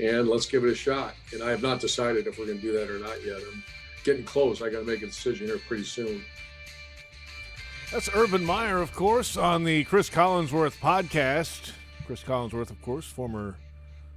[0.00, 1.14] And let's give it a shot.
[1.32, 3.36] And I have not decided if we're going to do that or not yet.
[3.36, 3.62] I'm
[4.04, 4.62] getting close.
[4.62, 6.24] I got to make a decision here pretty soon.
[7.92, 11.72] That's Urban Meyer, of course, on the Cris Collinsworth podcast.
[12.06, 13.56] Cris Collinsworth, of course, former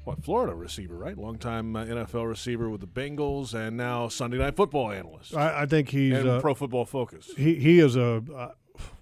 [0.06, 1.18] what Florida receiver, right?
[1.18, 5.36] Longtime uh, NFL receiver with the Bengals, and now Sunday Night Football analyst.
[5.36, 7.32] I, I think he's and uh, Pro Football Focus.
[7.36, 8.52] He he is a uh,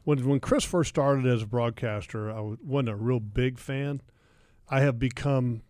[0.06, 4.02] when when Cris first started as a broadcaster, I wasn't a real big fan.
[4.70, 5.62] I have become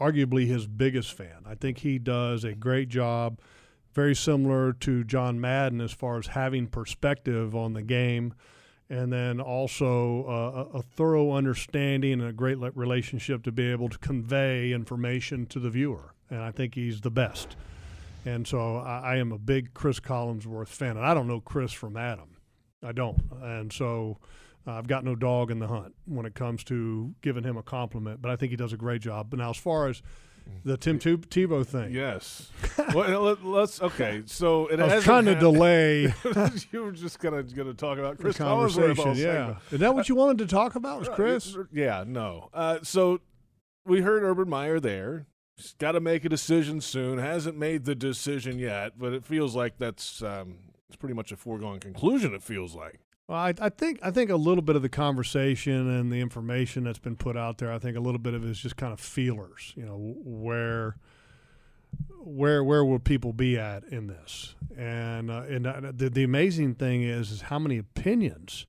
[0.00, 1.44] arguably his biggest fan.
[1.46, 3.38] I think he does a great job,
[3.92, 8.34] very similar to John Madden as far as having perspective on the game
[8.90, 13.96] and then also uh, a thorough understanding and a great relationship to be able to
[13.98, 16.12] convey information to the viewer.
[16.28, 17.56] And I think he's the best.
[18.26, 20.96] And so I, I am a big Cris Collinsworth fan.
[20.96, 22.36] And I don't know Chris from Adam.
[22.82, 23.22] I don't.
[23.40, 24.18] And so
[24.66, 27.62] uh, I've got no dog in the hunt when it comes to giving him a
[27.62, 28.20] compliment.
[28.20, 29.28] But I think he does a great job.
[29.30, 30.02] But now, as far as
[30.64, 31.92] The Tim Tebow thing.
[31.92, 32.50] Yes.
[32.94, 34.22] well, let, us okay.
[34.26, 36.12] So it I was trying to delay
[36.72, 39.14] you were just gonna gonna talk about Chris conversation.
[39.16, 41.00] Yeah, is that what you wanted to talk about?
[41.00, 41.56] Was Chris?
[41.72, 42.50] Yeah, no.
[42.52, 43.20] Uh, so
[43.86, 45.26] we heard Urban Meyer there.
[45.56, 47.18] He's got to make a decision soon.
[47.18, 50.56] Hasn't made the decision yet, but it feels like that's um,
[50.88, 52.34] it's pretty much a foregone conclusion.
[52.34, 53.00] It feels like.
[53.30, 56.82] Well, I, I think I think a little bit of the conversation and the information
[56.82, 57.72] that's been put out there.
[57.72, 59.72] I think a little bit of it is just kind of feelers.
[59.76, 60.96] You know, where
[62.24, 64.56] where where will people be at in this?
[64.76, 68.66] And uh, and uh, the the amazing thing is is how many opinions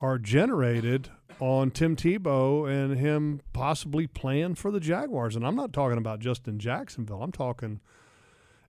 [0.00, 5.34] are generated on Tim Tebow and him possibly playing for the Jaguars.
[5.34, 7.24] And I'm not talking about just in Jacksonville.
[7.24, 7.80] I'm talking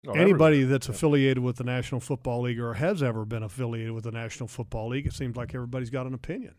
[0.07, 4.03] Oh, anybody that's affiliated with the National Football League or has ever been affiliated with
[4.03, 6.55] the National Football League, it seems like everybody's got an opinion.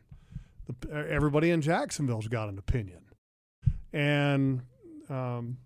[0.67, 3.01] The, everybody in Jacksonville's got an opinion,
[3.93, 4.63] and
[5.09, 5.57] um,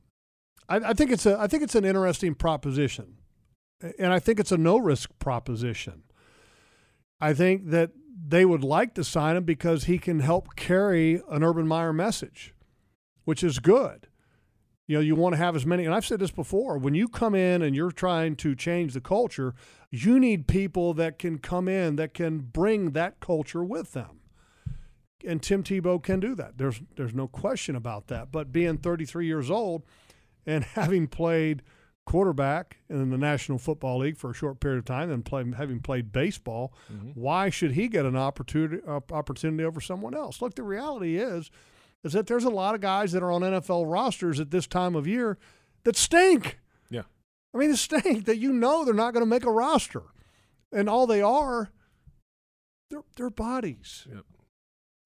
[0.71, 3.19] I, I think it's a I think it's an interesting proposition,
[3.99, 6.05] and I think it's a no risk proposition.
[7.21, 7.91] I think that
[8.27, 12.55] they would like to sign him because he can help carry an Urban Meyer message,
[13.25, 14.09] which is good.
[14.87, 17.09] You know, you want to have as many, and I've said this before when you
[17.09, 19.55] come in and you're trying to change the culture,
[19.91, 24.21] you need people that can come in that can bring that culture with them.
[25.27, 26.59] And Tim Tebow can do that.
[26.59, 28.31] There's there's no question about that.
[28.31, 29.83] But being 33 years old
[30.47, 31.63] and having played
[32.05, 35.81] quarterback in the National Football League for a short period of time and play, having
[35.81, 37.11] played baseball, mm-hmm.
[37.15, 40.41] why should he get an opportunity opportunity over someone else?
[40.41, 41.51] Look, the reality is
[42.05, 44.95] is that there's a lot of guys that are on NFL rosters at this time
[44.95, 45.39] of year
[45.85, 46.59] that stink.
[46.91, 47.03] Yeah.
[47.55, 50.03] I mean, they stink that you know they're not going to make a roster.
[50.73, 51.71] And all they are,
[52.91, 54.07] they're, they're bodies.
[54.13, 54.25] Yep.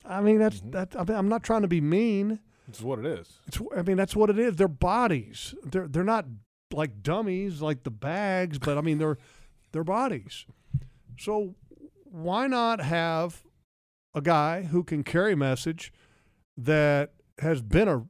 [0.05, 0.71] I mean, that's mm-hmm.
[0.71, 0.97] that.
[0.99, 2.41] I mean, I'm not trying to be mean.
[2.69, 3.41] It's what it is.
[3.47, 4.57] It's, I mean, that's what it is.
[4.57, 5.55] They're bodies.
[5.65, 6.27] They're they're not
[6.73, 9.19] like dummies, like the bags, but I mean, they're
[9.73, 10.47] they're bodies.
[11.19, 11.55] So
[12.05, 13.43] why not have
[14.15, 15.93] a guy who can carry message
[16.65, 18.05] that has been a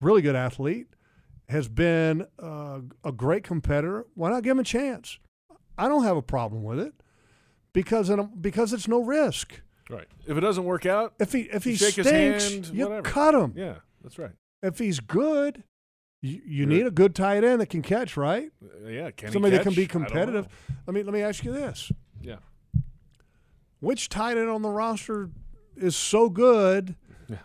[0.00, 0.86] really good athlete,
[1.48, 4.06] has been uh, a great competitor?
[4.14, 5.18] Why not give him a chance?
[5.76, 6.94] I don't have a problem with it
[7.72, 9.60] because in a, because it's no risk.
[9.90, 10.06] Right.
[10.26, 13.02] If it doesn't work out, If he if he stinks, hand, you whatever.
[13.02, 13.52] cut him.
[13.56, 14.32] Yeah, that's right.
[14.62, 15.62] If he's good,
[16.22, 18.50] you, you need a good tight end that can catch, right?
[18.62, 20.06] Uh, yeah, can he Somebody that can be I don't know.
[20.08, 20.48] competitive.
[20.86, 22.36] Let me let me ask you this: Yeah.
[23.80, 25.28] Which tight end on the roster
[25.76, 26.94] is so good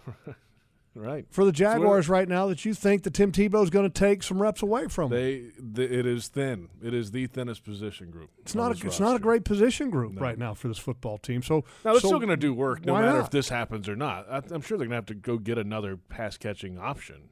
[0.96, 1.26] Right.
[1.30, 4.22] for the Jaguars right now that you think that Tim Tebow is going to take
[4.24, 5.12] some reps away from?
[5.12, 6.70] They, the, it is thin.
[6.84, 8.32] It is the thinnest position group.
[8.40, 10.22] It's not a, it's not a great position group No.
[10.22, 11.42] right now for this football team.
[11.42, 13.26] So Now they're so still going to do work, no matter not?
[13.26, 14.26] if this happens or not.
[14.30, 17.30] I, I'm sure they're going to have to go get another pass catching option.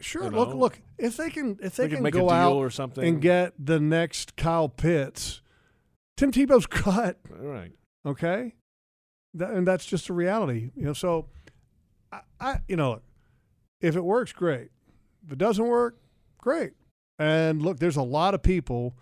[0.00, 0.24] Sure.
[0.24, 0.56] you Look, know.
[0.56, 0.80] look.
[0.98, 3.04] If they can, if they, They can make a go deal out or something.
[3.04, 5.40] and get the next Kyle Pitts,
[6.16, 7.18] Tim Tebow's cut.
[7.40, 7.72] All right.
[8.04, 8.54] Okay,
[9.34, 10.70] that, and that's just a reality.
[10.76, 11.26] You know, so
[12.12, 13.00] I, I, you know,
[13.80, 14.70] if it works, great.
[15.26, 15.98] If it doesn't work,
[16.38, 16.72] great.
[17.18, 18.96] And look, there's a lot of people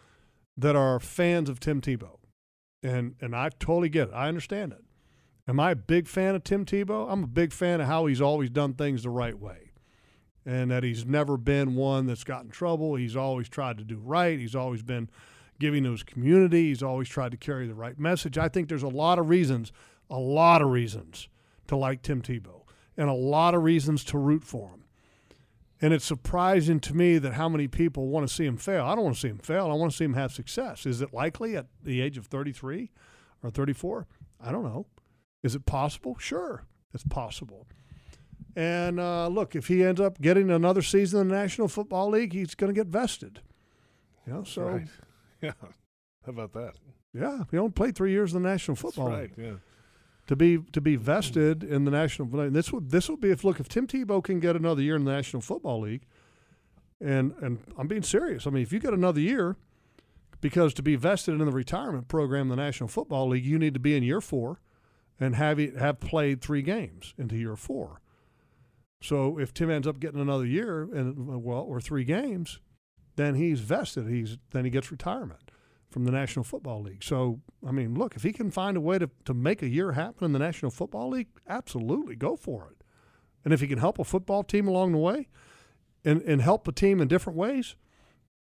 [0.56, 2.18] that are fans of Tim Tebow,
[2.82, 4.14] and and I totally get it.
[4.14, 4.84] I understand it.
[5.48, 7.10] Am I a big fan of Tim Tebow?
[7.10, 9.70] I'm a big fan of how he's always done things the right way,
[10.44, 12.94] and that he's never been one that's got in trouble.
[12.94, 14.38] He's always tried to do right.
[14.38, 15.08] He's always been
[15.58, 16.68] giving to his community.
[16.68, 18.38] He's always tried to carry the right message.
[18.38, 19.72] I think there's a lot of reasons,
[20.08, 21.28] a lot of reasons
[21.68, 22.59] to like Tim Tebow,
[23.00, 24.84] and a lot of reasons to root for him.
[25.80, 28.84] And it's surprising to me that how many people want to see him fail.
[28.84, 29.70] I don't want to see him fail.
[29.70, 30.84] I want to see him have success.
[30.84, 32.90] Is it likely at the age of 33
[33.42, 34.06] or 34?
[34.38, 34.86] I don't know.
[35.42, 36.18] Is it possible?
[36.18, 37.66] Sure, it's possible.
[38.54, 42.34] And uh, look, if he ends up getting another season in the National Football League,
[42.34, 43.40] he's going to get vested.
[44.26, 44.86] You know, so right.
[45.40, 45.52] Yeah.
[45.62, 46.74] How about that?
[47.14, 49.46] yeah, he only played three years in the National Football That's League right.
[49.46, 49.56] Yeah.
[50.30, 52.28] To be to be vested in the National.
[52.50, 55.02] This would this would be if look if Tim Tebow can get another year in
[55.02, 56.06] the National Football League,
[57.00, 58.46] and and I'm being serious.
[58.46, 59.56] I mean, if you get another year,
[60.40, 63.80] because to be vested in the retirement program the National Football League, you need to
[63.80, 64.60] be in year four,
[65.18, 68.00] and have it- have played three games into year four.
[69.02, 72.60] So if Tim ends up getting another year and well or three games,
[73.16, 74.06] then he's vested.
[74.06, 75.49] He's then he gets retirement
[75.90, 77.02] from the National Football League.
[77.02, 79.92] So, I mean, look, if he can find a way to, to make a year
[79.92, 82.84] happen in the National Football League, absolutely go for it.
[83.44, 85.28] And if he can help a football team along the way
[86.04, 87.74] and, and help a team in different ways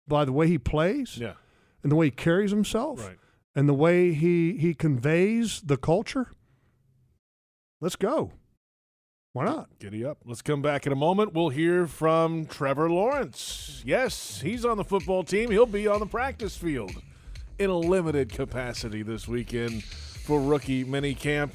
[0.08, 1.34] by the way he plays Yeah.
[1.82, 3.18] and the way he carries himself Right.
[3.54, 6.30] and the way he, he conveys the culture,
[7.80, 8.32] let's go.
[9.32, 9.68] Why not?
[9.78, 10.18] Giddy up.
[10.24, 11.34] Let's come back in a moment.
[11.34, 13.82] We'll hear from Trevor Lawrence.
[13.84, 15.50] Yes, he's on the football team.
[15.50, 16.92] He'll be on the practice field
[17.58, 21.54] in a limited capacity this weekend for rookie mini camp.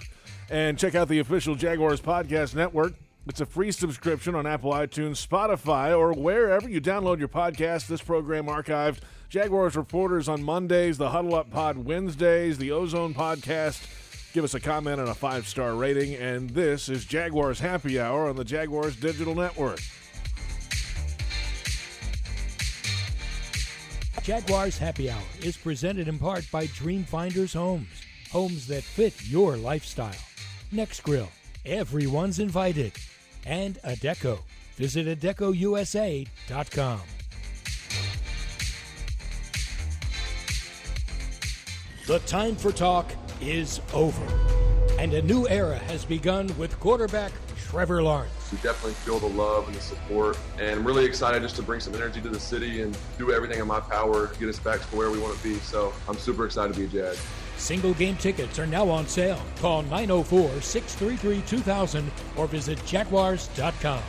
[0.49, 2.93] And check out the official Jaguars podcast network.
[3.27, 7.87] It's a free subscription on Apple iTunes, Spotify, or wherever you download your podcast.
[7.87, 8.99] This program archived.
[9.29, 14.33] Jaguars reporters on Mondays, the Huddle Up Pod Wednesdays, the Ozone Podcast.
[14.33, 16.15] Give us a comment and a five star rating.
[16.15, 19.79] And this is Jaguars Happy Hour on the Jaguars Digital Network.
[24.32, 30.15] Jaguars Happy Hour is presented in part by Dreamfinders Homes, homes that fit your lifestyle.
[30.72, 31.28] Next Grill,
[31.65, 32.94] everyone's invited.
[33.46, 34.39] And Adecco.
[34.78, 37.02] Visit AdeccoUSA.com.
[42.08, 44.26] The time for talk is over,
[44.98, 47.34] and a new era has begun with quarterback
[47.71, 48.51] Trevor Lawrence.
[48.51, 51.79] We definitely feel the love and the support, and I'm really excited just to bring
[51.79, 54.81] some energy to the city and do everything in my power to get us back
[54.81, 55.55] to where we want to be.
[55.60, 57.17] So I'm super excited to be a Jag.
[57.55, 59.39] Single game tickets are now on sale.
[59.60, 64.03] Call 904 633 2000 or visit Jaguars.com.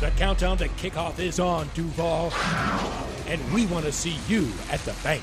[0.00, 2.30] The countdown to kickoff is on, Duval,
[3.26, 5.22] and we want to see you at the bank.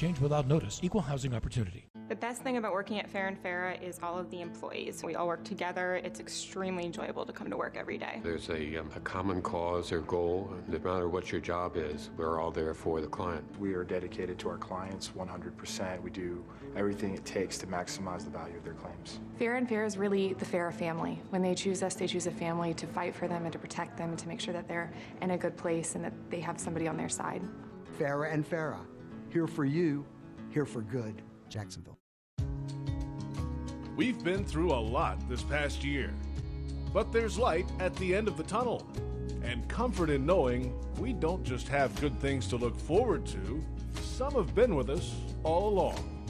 [0.01, 0.79] change without notice.
[0.81, 1.85] Equal housing opportunity.
[2.09, 5.03] The best thing about working at Farah and Farah is all of the employees.
[5.03, 6.01] We all work together.
[6.03, 8.19] It's extremely enjoyable to come to work every day.
[8.23, 10.51] There's a, um, a common cause or goal.
[10.67, 13.45] No matter what your job is, we're all there for the client.
[13.59, 16.01] We are dedicated to our clients 100%.
[16.01, 16.43] We do
[16.75, 19.19] everything it takes to maximize the value of their claims.
[19.39, 21.21] Farah and Farah is really the Farah family.
[21.29, 23.97] When they choose us, they choose a family to fight for them and to protect
[23.97, 26.59] them and to make sure that they're in a good place and that they have
[26.59, 27.43] somebody on their side.
[27.99, 28.79] Farah and Farah.
[29.31, 30.05] Here for you,
[30.49, 31.21] here for good.
[31.47, 31.97] Jacksonville.
[33.95, 36.13] We've been through a lot this past year,
[36.93, 38.85] but there's light at the end of the tunnel
[39.41, 43.63] and comfort in knowing we don't just have good things to look forward to,
[44.01, 46.27] some have been with us all along.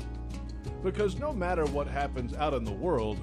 [0.84, 3.18] Because no matter what happens out in the world,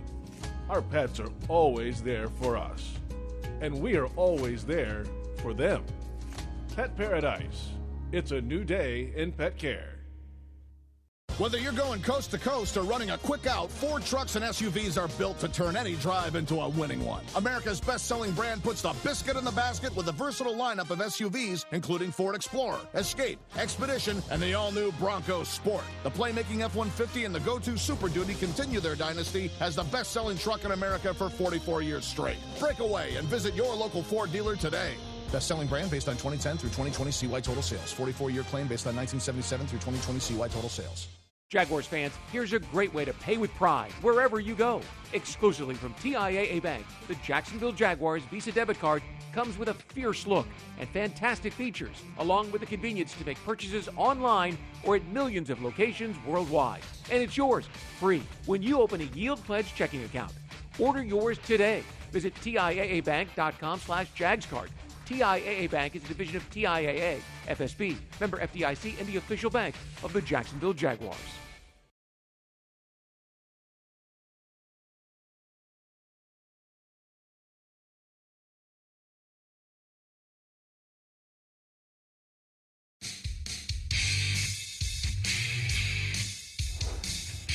[0.69, 2.95] our pets are always there for us,
[3.61, 5.05] and we are always there
[5.41, 5.85] for them.
[6.75, 7.69] Pet Paradise.
[8.11, 9.99] It's a new day in pet care.
[11.37, 15.01] Whether you're going coast to coast or running a quick out, Ford trucks and SUVs
[15.01, 17.23] are built to turn any drive into a winning one.
[17.37, 21.01] America's best selling brand puts the biscuit in the basket with a versatile lineup of
[21.01, 25.85] SUVs, including Ford Explorer, Escape, Expedition, and the all new Bronco Sport.
[26.03, 29.85] The playmaking F 150 and the go to Super Duty continue their dynasty as the
[29.85, 32.39] best selling truck in America for 44 years straight.
[32.59, 34.95] Break away and visit your local Ford dealer today.
[35.31, 37.93] Best selling brand based on 2010 through 2020 CY total sales.
[37.93, 41.09] 44 year claim based on 1977 through 2020 CY total sales.
[41.51, 44.83] Jaguars fans, here's a great way to pay with pride wherever you go.
[45.15, 50.47] Exclusively from TIAA Bank, the Jacksonville Jaguars Visa debit card comes with a fierce look
[50.79, 55.63] and fantastic features, along with the convenience to make purchases online or at millions of
[55.63, 56.83] locations worldwide.
[57.11, 57.67] And it's yours,
[57.99, 60.33] free, when you open a Yield Pledge checking account.
[60.79, 61.83] Order yours today.
[62.13, 64.69] Visit TIAABank.com slash JagsCard.
[65.09, 70.13] TIAA Bank is a division of TIAA, FSB, member FDIC, and the official bank of
[70.13, 71.17] the Jacksonville Jaguars.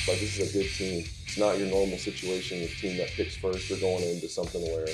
[0.04, 1.04] But this is a good team.
[1.24, 2.62] It's not your normal situation.
[2.62, 4.88] The team that picks first, you're going into something where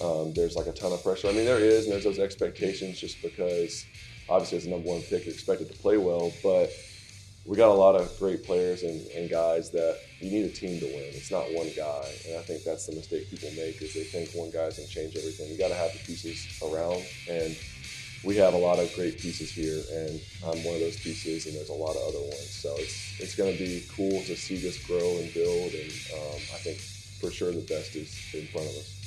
[0.00, 1.28] um, there's like a ton of pressure.
[1.28, 3.84] I mean, there is, and there's those expectations just because
[4.28, 6.32] obviously as a number one pick, you're expected to play well.
[6.42, 6.70] But
[7.48, 10.78] we got a lot of great players and, and guys that you need a team
[10.80, 11.10] to win.
[11.14, 14.30] It's not one guy, and I think that's the mistake people make is they think
[14.34, 15.48] one guy's going to change everything.
[15.48, 17.56] You got to have the pieces around, and
[18.22, 21.56] we have a lot of great pieces here, and I'm one of those pieces, and
[21.56, 22.50] there's a lot of other ones.
[22.50, 26.40] So it's it's going to be cool to see this grow and build, and um,
[26.52, 26.78] I think
[27.20, 28.97] for sure the best is in front of us.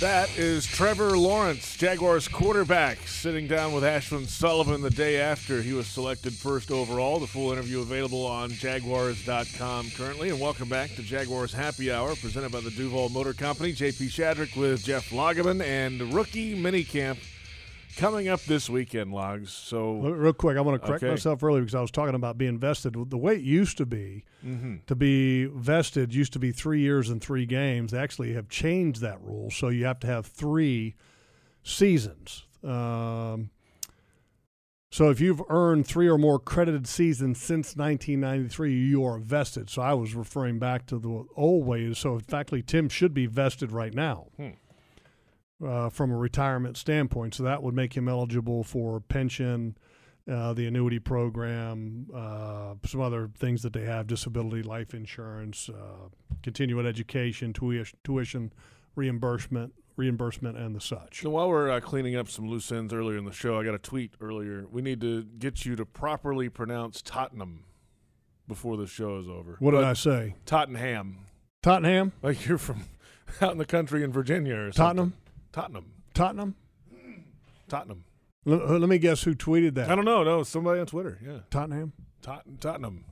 [0.00, 5.72] That is Trevor Lawrence, Jaguars quarterback, sitting down with Ashlyn Sullivan the day after he
[5.72, 7.20] was selected first overall.
[7.20, 10.30] The full interview available on Jaguars.com currently.
[10.30, 13.72] And welcome back to Jaguars Happy Hour, presented by the Duval Motor Company.
[13.72, 17.18] JP Shadrick with Jeff Lageman and rookie minicamp
[17.96, 19.52] coming up this weekend, Logs.
[19.52, 21.10] So, real quick, I want to correct Okay.
[21.12, 22.94] myself earlier because I was talking about being vested.
[23.10, 24.84] The way it used to be, Mhm.
[24.86, 27.92] to be vested used to be three years and three games.
[27.92, 30.94] They actually have changed that rule, so you have to have three
[31.62, 32.46] seasons.
[32.62, 33.50] Um,
[34.90, 39.68] so if you've earned three or more credited seasons since 1993, you are vested.
[39.70, 41.98] So I was referring back to the old ways.
[41.98, 44.50] So in factly, Tim should be vested right now Hmm.
[45.64, 47.34] Uh, from a retirement standpoint.
[47.34, 49.76] So that would make him eligible for pension,
[50.30, 56.08] uh, the annuity program, uh, some other things that they have, disability, life insurance, uh,
[56.42, 58.52] continuing education, tuition, tuition
[58.96, 61.22] reimbursement, reimbursement, and the such.
[61.22, 63.74] So while we're uh, cleaning up some loose ends earlier in the show, I got
[63.74, 64.66] a tweet earlier.
[64.70, 67.64] We need to get you to properly pronounce Tottenham
[68.46, 69.56] before the show is over.
[69.58, 70.34] What did I say?
[70.46, 71.26] Tottenham.
[71.62, 72.12] Tottenham?
[72.22, 72.84] Like you're from
[73.40, 74.84] out in the country in Virginia or something.
[74.84, 75.12] Tottenham.
[75.54, 76.56] Tottenham?
[77.68, 78.04] Tottenham.
[78.46, 79.88] L- let me guess who tweeted that.
[79.88, 80.24] I don't know.
[80.24, 81.18] No, somebody on Twitter.
[81.24, 81.38] Yeah.
[81.50, 81.92] Tottenham?
[82.22, 83.04] Tot- Tottenham.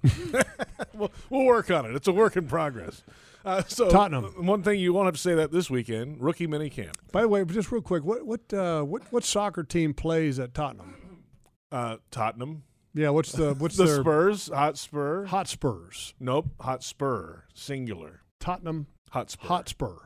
[0.94, 1.94] we'll, we'll work on it.
[1.94, 3.04] It's a work in progress.
[3.44, 4.44] Uh, so Tottenham.
[4.44, 6.20] One thing you won't have to say that this weekend.
[6.20, 6.96] Rookie mini camp.
[7.12, 10.52] By the way, just real quick, what what uh, what what soccer team plays at
[10.54, 11.24] Tottenham?
[11.70, 12.64] Uh, Tottenham.
[12.94, 14.48] Yeah, what's the what's the their Spurs?
[14.48, 15.26] Hot Spur.
[15.26, 16.14] Hot Spurs.
[16.20, 16.48] Nope.
[16.60, 17.44] Hot Spur.
[17.54, 18.22] Singular.
[18.40, 19.46] Tottenham Hotspur.
[19.46, 19.96] Hotspur.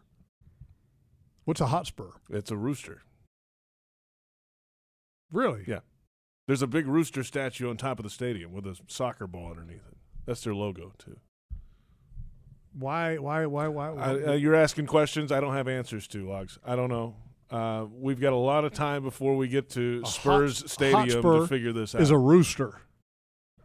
[1.46, 2.08] What's a Hotspur?
[2.28, 3.02] It's a rooster.
[5.30, 5.62] Really?
[5.66, 5.78] Yeah.
[6.48, 9.86] There's a big rooster statue on top of the stadium with a soccer ball underneath
[9.88, 9.96] it.
[10.26, 11.18] That's their logo too.
[12.76, 13.88] Why why why why?
[13.90, 14.02] why?
[14.02, 16.58] I, uh, you're asking questions I don't have answers to, Logs.
[16.66, 17.14] I don't know.
[17.48, 21.08] Uh, we've got a lot of time before we get to A Spurs hot- Stadium
[21.08, 22.00] Hotspur to figure this out.
[22.00, 22.80] Is a rooster.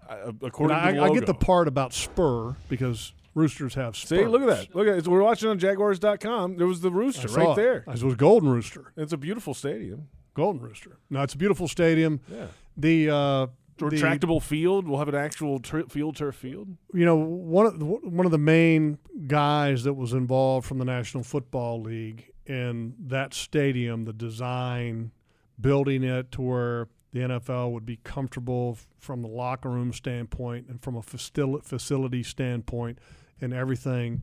[0.08, 4.10] Uh, according I, to the I get the part about spur because roosters have spurs.
[4.20, 4.76] See, look at that.
[4.76, 5.08] Look at it.
[5.08, 6.58] We're watching on Jaguars.com.
[6.58, 7.84] There was the I rooster saw right there.
[7.88, 8.94] It was Golden Rooster.
[8.98, 10.08] It's a beautiful stadium.
[10.34, 10.98] Golden Rooster.
[11.10, 12.22] No, it's a beautiful stadium.
[12.30, 12.48] Yeah.
[12.78, 14.88] The uh, the- Retractable field.
[14.88, 16.68] We'll have an actual tur field, turf field.
[16.94, 20.86] you know one of the, one of the main guys that was involved from the
[20.86, 25.12] National Football League in that stadium, the design,
[25.60, 30.82] building it to where the NFL would be comfortable from the locker room standpoint and
[30.82, 33.00] from a facil- facility standpoint
[33.42, 34.22] and everything,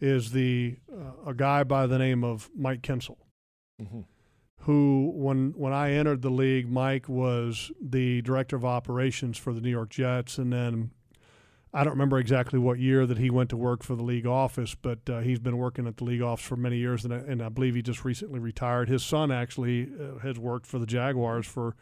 [0.00, 3.18] is the uh, a guy by the name of Mike Kensil
[3.80, 4.04] Mhm.
[4.60, 9.60] who when when I entered the league, Mike was the director of operations for the
[9.60, 10.90] New York Jets, and then
[11.74, 14.74] I don't remember exactly what year that he went to work for the league office,
[14.74, 17.40] but uh, he's been working at the league office for many years, and I, and
[17.42, 18.88] I believe he just recently retired.
[18.90, 21.74] His son actually uh, has worked for the Jaguars for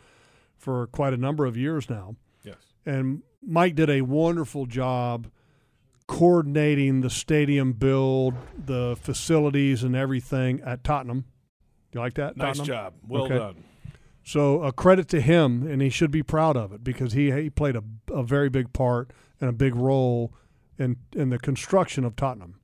[0.56, 2.16] for quite a number of years now.
[2.44, 2.56] Yes.
[2.86, 5.26] And Mike did a wonderful job
[6.10, 11.24] coordinating the stadium build, the facilities, and everything at Tottenham.
[11.92, 12.36] You like that?
[12.36, 12.66] Nice Tottenham?
[12.66, 12.94] job.
[13.06, 13.38] Well Okay.
[13.38, 13.64] done.
[14.24, 17.48] So a credit to him, and he should be proud of it because he he
[17.48, 20.34] played a, a very big part and a big role
[20.78, 22.56] in in the construction of Tottenham.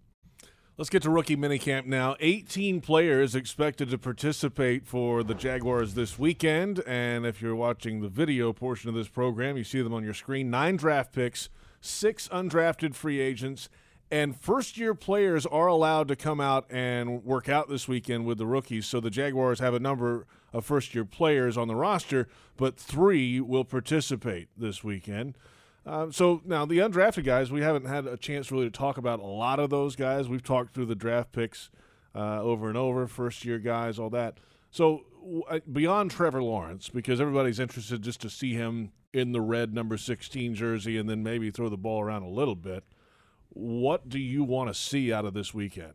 [0.77, 2.17] Let's get to rookie minicamp now.
[2.21, 6.83] 18 players expected to participate for the Jaguars this weekend.
[6.87, 10.13] And if you're watching the video portion of this program, you see them on your
[10.15, 10.51] screen.
[10.51, 11.49] Nine draft picks,
[11.81, 13.69] six undrafted free agents,
[14.11, 18.39] and first year players are allowed to come out and work out this weekend with
[18.39, 18.87] the rookies.
[18.87, 23.41] So the Jaguars have a number of first year players on the roster, but three
[23.41, 25.37] will participate this weekend.
[25.85, 29.21] Um, so now the undrafted guys, we haven't had a chance really to talk about
[29.21, 30.29] a lot of those guys.
[30.29, 31.71] We've talked through the draft picks
[32.15, 34.39] uh, over and over, first year guys, all that.
[34.71, 35.16] So uh,
[35.73, 40.55] beyond Trevor Lawrence, because everybody's interested just to see him in the red number 16
[40.55, 42.85] jersey and then maybe throw the ball around a little bit.
[43.51, 45.95] What do you want to see out of this weekend?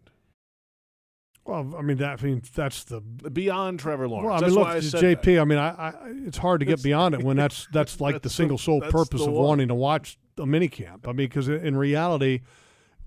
[1.46, 4.26] Well, I mean that I mean that's the beyond Trevor Lawrence.
[4.28, 5.24] Well, I That's mean, look, why I said JP.
[5.24, 5.40] that.
[5.40, 5.94] I mean, I, I
[6.28, 8.58] it's hard to get That's- beyond it when that's that's like That's the the- single
[8.60, 9.44] sole purpose of one.
[9.48, 11.04] wanting to watch a minicamp.
[11.08, 12.42] I mean, because in reality,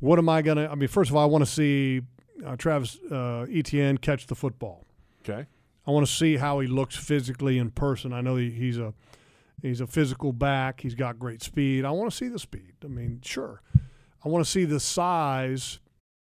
[0.00, 0.68] what am I gonna?
[0.68, 2.00] I mean, first of all, I want to see
[2.44, 4.84] uh, Travis uh, Etienne catch the football.
[5.22, 5.46] Okay.
[5.86, 8.12] I want to see how he looks physically in person.
[8.12, 8.94] I know he, he's a
[9.62, 10.80] he's a physical back.
[10.80, 11.84] He's got great speed.
[11.84, 12.74] I want to see the speed.
[12.84, 13.60] I mean, sure.
[14.24, 15.80] I want to see the size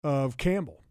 [0.04, 0.82] of Campbell.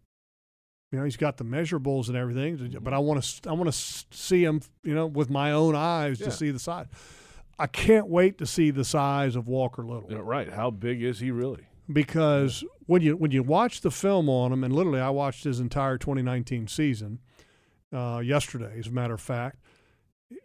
[0.92, 2.94] You know, he's got the measurables and everything, but mm-hmm.
[2.94, 3.78] I want to I want to
[4.10, 6.26] see him, you know, with my own eyes Yeah.
[6.26, 6.86] to see the size.
[7.58, 10.50] I can't wait to see the size of Walker Little Yeah, right.
[10.52, 11.66] How big is he really?
[11.90, 15.60] because when you when you watch the film on him, and literally I watched his
[15.60, 17.18] entire 2019 season,
[17.92, 19.56] uh, yesterday, as a matter of fact.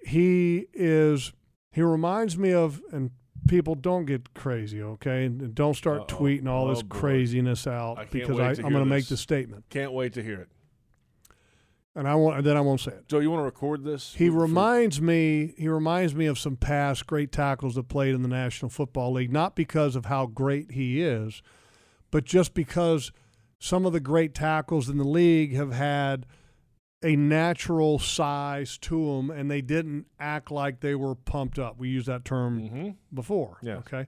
[0.06, 1.34] He is.
[1.72, 3.12] He reminds me of, and
[3.48, 6.06] people don't get crazy, okay, and don't start Uh-oh.
[6.18, 6.98] tweeting all Oh, this boy.
[7.00, 10.40] craziness out I because I, I'm going to make the statement, Can't wait to hear
[10.42, 10.50] it.
[11.96, 12.44] and I won't.
[12.44, 13.08] Then I won't say it.
[13.10, 14.14] Joe, you want to record this?
[14.16, 15.54] He For- reminds me.
[15.58, 19.34] He reminds me of some past great tackles that played in the National Football League,
[19.34, 21.42] not because of how great he is,
[22.12, 23.12] but just because
[23.60, 26.26] some of the great tackles in the league have had
[27.04, 31.78] a natural size to them, and they didn't act like they were pumped up.
[31.78, 32.96] We used that term Mhm.
[33.14, 33.58] before.
[33.62, 33.80] Yes.
[33.80, 34.08] Okay.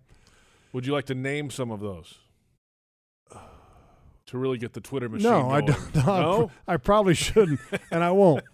[0.74, 2.20] Would you like to name some of those?
[4.30, 5.96] To really get the Twitter machine No, I don't.
[5.96, 6.52] No, I No?
[6.68, 7.60] I probably shouldn't,
[7.92, 8.44] and I won't.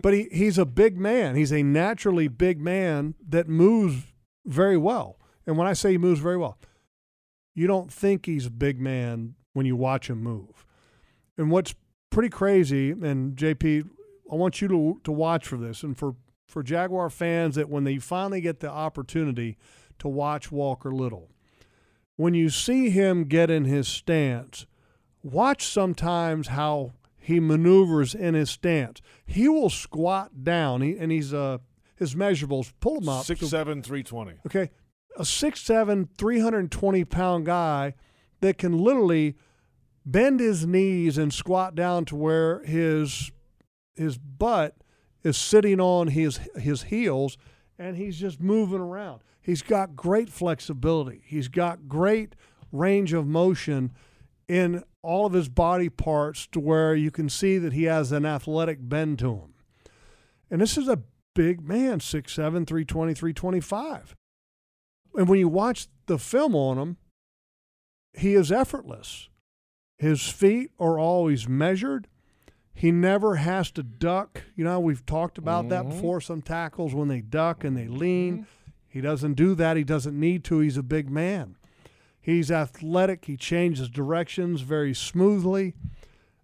[0.00, 1.34] But he, he's a big man.
[1.34, 4.04] He's a naturally big man that moves
[4.46, 5.18] very well.
[5.44, 6.56] And when I say he moves very well,
[7.56, 10.64] you don't think he's a big man when you watch him move.
[11.36, 11.74] And what's
[12.10, 13.88] pretty crazy, and JP,
[14.30, 16.14] I want you to to watch for this, and for
[16.46, 19.56] for Jaguar fans that when they finally get the opportunity
[19.98, 21.28] to watch Walker Little,
[22.16, 24.66] when you see him get in his stance,
[25.22, 29.02] watch sometimes how he maneuvers in his stance.
[29.26, 31.58] He will squat down, he, and he's uh
[31.96, 32.72] his measurables.
[32.80, 33.24] Pull him up.
[33.26, 34.34] Six So- seven three twenty.
[34.46, 34.70] Okay,
[35.18, 37.94] a 6'7", 320 pound guy
[38.40, 39.34] that can literally
[40.04, 43.30] bend his knees and squat down to where his
[43.94, 44.76] his butt
[45.22, 47.36] is sitting on his his heels
[47.78, 49.22] and he's just moving around.
[49.40, 51.22] He's got great flexibility.
[51.24, 52.34] He's got great
[52.72, 53.92] range of motion
[54.46, 58.26] in all of his body parts to where you can see that he has an
[58.26, 59.54] athletic bend to him.
[60.50, 61.02] And this is a
[61.34, 64.16] big man, 6'7", 320, 325.
[65.14, 66.96] And when you watch the film on him,
[68.14, 69.28] he is effortless.
[69.98, 72.06] His feet are always measured.
[72.72, 74.44] He never has to duck.
[74.54, 75.90] You know, we've talked about that Mhm.
[75.90, 76.20] before.
[76.20, 78.46] Some tackles, when they duck and they lean,
[78.88, 79.76] he doesn't do that.
[79.76, 80.60] He doesn't need to.
[80.60, 81.56] He's a big man.
[82.20, 83.24] He's athletic.
[83.24, 85.74] He changes directions very smoothly.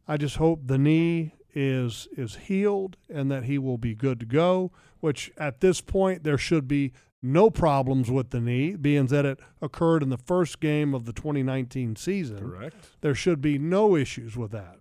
[0.08, 4.26] I just hope the knee is is healed and that he will be good to
[4.26, 4.72] go.
[4.98, 6.92] Which at this point there should be
[7.24, 11.12] no problems with the knee, being that it occurred in the first game of the
[11.12, 12.38] 2019 season.
[12.38, 12.76] Correct.
[13.00, 14.76] There should be no issues with that.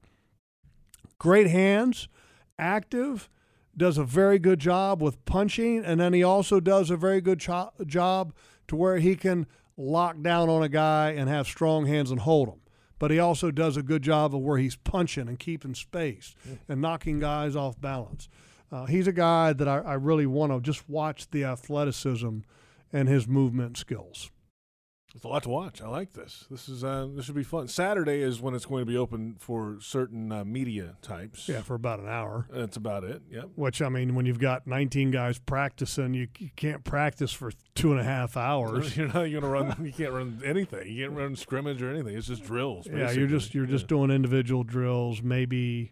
[1.17, 2.09] Great hands,
[2.59, 3.29] active,
[3.75, 7.39] does a very good job with punching, and then he also does a very good
[7.39, 8.33] cho- job
[8.67, 12.49] to where he can lock down on a guy and have strong hands and hold
[12.49, 12.59] him.
[12.99, 16.55] But he also does a good job of where he's punching and keeping space hmm.
[16.67, 18.29] and knocking guys off balance.
[18.74, 22.39] Uh, he's a guy that I, I really want to just watch the athleticism
[22.91, 24.32] and his movement skills.
[25.13, 25.80] It's a lot to watch.
[25.80, 26.47] I like this.
[26.49, 27.67] This is uh, this should be fun.
[27.67, 31.47] Saturday is when it's going to be open for certain uh, media types.
[31.47, 32.47] Yeah, for about an hour.
[32.51, 33.21] That's about it.
[33.30, 33.49] Yep.
[33.53, 37.91] Which I mean, when you've got 19 guys practicing, you, you can't practice for two
[37.91, 38.97] and a half hours.
[38.97, 39.76] You're not going to run.
[39.84, 40.88] You can't run anything.
[40.88, 42.17] You can't run scrimmage or anything.
[42.17, 42.88] It's just drills.
[42.91, 45.91] yeah, you're just you're just doing individual drills, maybe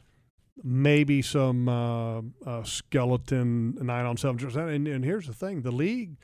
[0.64, 4.70] maybe some uh, uh, skeleton nine on seven.
[4.70, 6.18] And, and here's the thing: the league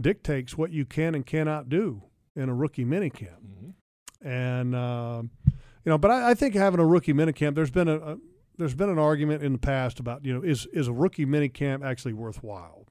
[0.00, 2.02] dictates what you can and cannot do
[2.34, 3.74] in a rookie minicamp.
[4.22, 7.96] And uh, you know, but I, I think having a rookie minicamp, there's been a,
[7.96, 8.16] a
[8.58, 11.84] there's been an argument in the past about you know is is a rookie minicamp
[11.84, 12.86] actually worthwhile?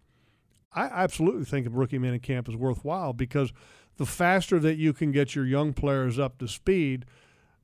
[0.74, 3.52] I absolutely think a rookie minicamp is worthwhile because
[3.98, 7.06] the faster that you can get your young players up to speed,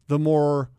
[0.08, 0.70] the more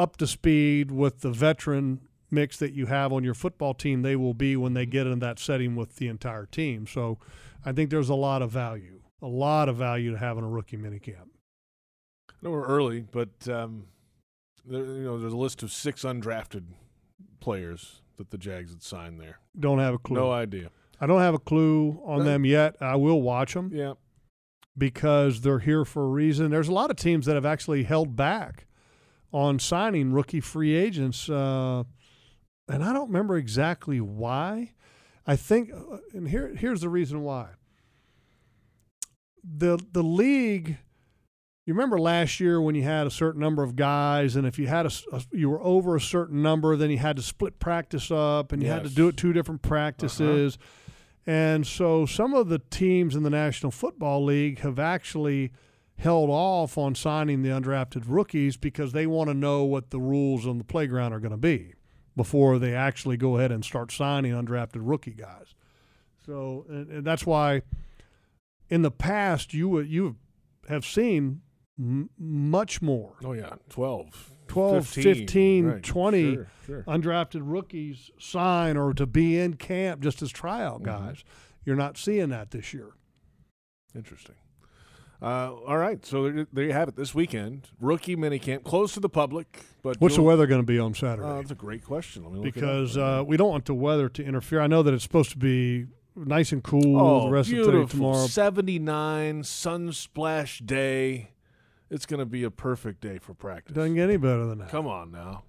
[0.00, 4.14] up to speed with the veteran mix that you have on your football team they
[4.16, 6.86] will be when they get in that setting with the entire team.
[6.86, 7.18] So
[7.64, 10.76] I think there's a lot of value, a lot of value to having a rookie
[10.76, 11.28] minicamp.
[12.30, 13.86] I know we're early, but um,
[14.64, 16.64] there, you know, there's a list of six undrafted
[17.40, 19.40] players that the Jags had signed there.
[19.58, 20.16] Don't have a clue.
[20.16, 20.70] No idea.
[21.00, 22.76] I don't have a clue on Uh, them yet.
[22.80, 23.70] I will watch them.
[23.74, 23.94] Yeah.
[24.78, 26.50] Because they're here for a reason.
[26.50, 28.66] There's a lot of teams that have actually held back
[29.32, 31.84] on signing rookie free agents, uh,
[32.68, 34.72] and I don't remember exactly why.
[35.26, 37.48] I think, uh, and here here's the reason why.
[39.44, 40.78] The the league.
[41.66, 44.66] You remember last year when you had a certain number of guys, and if you
[44.66, 48.10] had a, a- you were over a certain number, then you had to split practice
[48.10, 50.58] up, and you had to do it two different practices.
[51.26, 55.52] And so some of the teams in the National Football League have actually
[56.00, 60.46] held off on signing the undrafted rookies because they want to know what the rules
[60.46, 61.74] on the playground are going to be
[62.16, 65.54] before they actually go ahead and start signing undrafted rookie guys.
[66.26, 67.62] So and, and that's why
[68.68, 70.16] in the past you you
[70.68, 71.40] have seen
[71.78, 75.82] m- much more Oh yeah, twelve 12, 15, 15, right.
[75.82, 76.82] 20 Sure, sure.
[76.88, 81.04] undrafted rookies sign or to be in camp just as tryout Mm-hmm.
[81.06, 81.24] guys.
[81.64, 82.88] You're not seeing that this year.
[83.94, 84.34] Interesting.
[85.22, 86.96] Uh, all right, so there, there you have it.
[86.96, 89.66] This weekend, rookie minicamp, closed to the public.
[89.82, 91.28] But What's the weather going to be on Saturday?
[91.28, 92.24] Uh, that's a great question.
[92.24, 92.54] Let me look it up.
[92.54, 94.60] because uh, we don't want the weather to interfere.
[94.60, 97.82] I know that it's supposed to be nice and cool oh, the rest beautiful.
[97.82, 98.26] of the day tomorrow.
[98.26, 101.32] 79 sunsplash day.
[101.90, 103.74] It's going to be a perfect day for practice.
[103.74, 104.68] Doesn't get any better than that.
[104.68, 105.42] Come on now.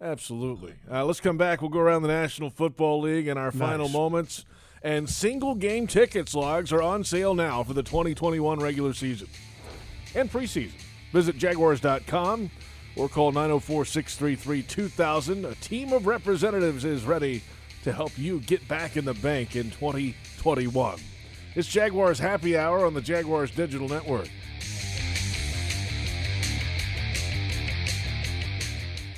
[0.00, 0.74] Absolutely.
[0.90, 1.60] Uh, let's come back.
[1.60, 4.44] We'll go around the National Football League in our final moments.
[4.82, 9.28] And single game tickets logs are on sale now for the 2021 regular season
[10.14, 10.72] and preseason.
[11.12, 12.50] Visit jaguars.com
[12.96, 15.44] or call 904 633 2000.
[15.44, 17.42] A team of representatives is ready
[17.84, 20.98] to help you get back in the bank in 2021.
[21.54, 24.28] It's Jaguars Happy Hour on the Jaguars Digital Network.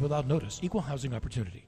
[0.00, 0.60] without notice.
[0.62, 1.66] Equal housing opportunity.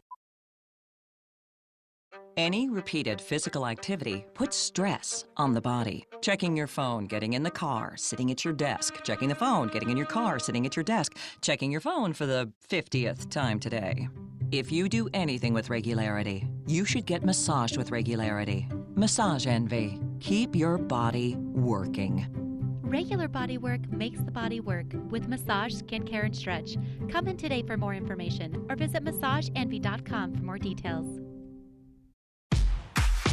[2.39, 6.07] Any repeated physical activity puts stress on the body.
[6.21, 9.91] Checking your phone, getting in the car, sitting at your desk, checking the phone, getting
[9.91, 14.09] in your car, sitting at your desk, checking your phone for the 50th time today.
[14.53, 18.69] If you do anything with regularity, you should get massaged with regularity.
[18.95, 19.99] Massage Envy.
[20.21, 22.48] Keep your body working.
[22.89, 26.79] Regular body work makes the body work with massage, skincare, and stretch.
[27.11, 31.21] Come in today for more information or visit massageenvy.com for more details.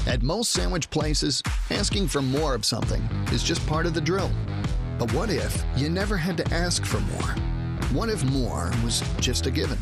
[0.05, 3.01] At most sandwich places, asking for more of something
[3.31, 4.29] is just part of the drill.
[4.99, 7.35] But what if you never had to ask for more?
[7.93, 9.77] What if more was just a given?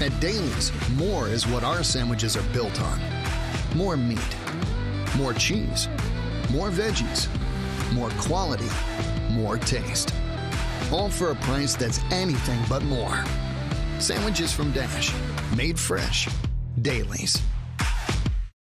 [0.00, 3.00] At Daily's, more is what our sandwiches are built on
[3.76, 4.36] more meat,
[5.16, 5.88] more cheese,
[6.50, 7.28] more veggies,
[7.92, 8.68] more quality,
[9.30, 10.14] more taste.
[10.92, 13.24] All for a price that's anything but more.
[13.98, 15.12] Sandwiches from Dash,
[15.56, 16.28] made fresh.
[16.82, 17.40] dailies.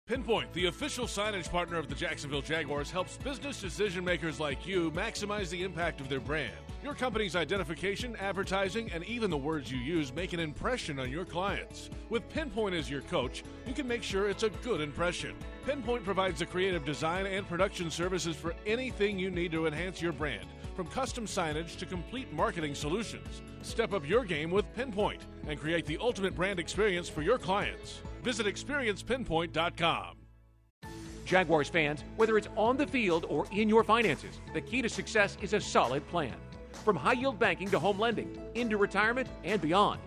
[0.07, 4.91] Pinpoint, the official signage partner of the Jacksonville Jaguars, helps business decision makers like you
[4.91, 6.53] maximize the impact of their brand.
[6.86, 11.25] Your company's identification, advertising, and even the words you use make an impression on your
[11.25, 11.89] clients.
[12.09, 15.33] With Pinpoint as your coach, you can make sure it's a good impression.
[15.65, 20.11] Pinpoint provides the creative design and production services for anything you need to enhance your
[20.11, 23.41] brand, from custom signage to complete marketing solutions.
[23.63, 28.03] Step up your game with Pinpoint and create the ultimate brand experience for your clients.
[28.21, 30.17] Visit experiencepinpoint.com.
[31.25, 35.36] Jaguars fans, whether it's on the field or in your finances, the key to success
[35.41, 36.36] is a solid plan.
[36.84, 39.99] From high yield banking to home lending, into retirement, and beyond,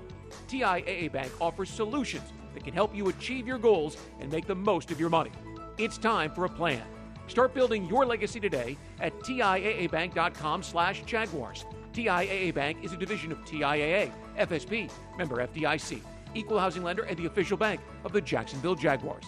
[0.48, 4.90] TIAA Bank offers solutions that can help you achieve your goals and make the most
[4.90, 5.32] of your money.
[5.76, 6.82] It's time for a plan.
[7.28, 11.66] Start building your legacy today at TIAABank.com slash Jaguars.
[11.92, 16.00] TIAA Bank is a division of TIAA, FSB, member FDIC,
[16.34, 19.24] equal housing lender, and the official bank of the Jacksonville Jaguars.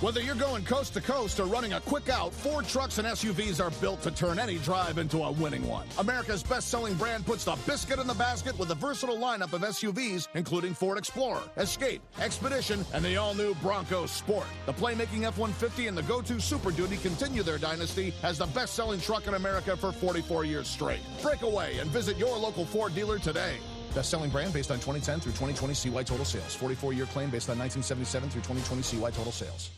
[0.00, 3.62] Whether you're going coast to coast or running a quick out, Ford trucks and SUVs
[3.62, 5.86] are built to turn any drive into a winning one.
[5.98, 10.28] America's best-selling brand puts the biscuit in the basket with a versatile lineup of SUVs,
[10.32, 14.46] including Ford Explorer, Escape, Expedition, and the all-new Bronco Sport.
[14.64, 19.26] The playmaking F-150 and the go-to Super Duty continue their dynasty as the best-selling truck
[19.26, 21.02] in America for 44 years straight.
[21.20, 23.56] Break away and visit your local Ford dealer today.
[23.94, 26.56] Best-selling brand based on 2010 through 2020 CY total sales.
[26.56, 29.70] 44-year claim based on 1977 through 2020 CY total sales.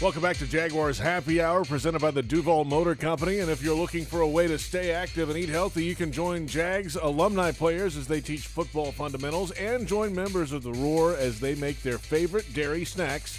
[0.00, 3.40] Welcome back to Jaguars Happy Hour presented by the Duval Motor Company.
[3.40, 6.12] And if you're looking for a way to stay active and eat healthy, you can
[6.12, 11.16] join Jags alumni players as they teach football fundamentals and join members of the Roar
[11.16, 13.38] as they make their favorite dairy snacks.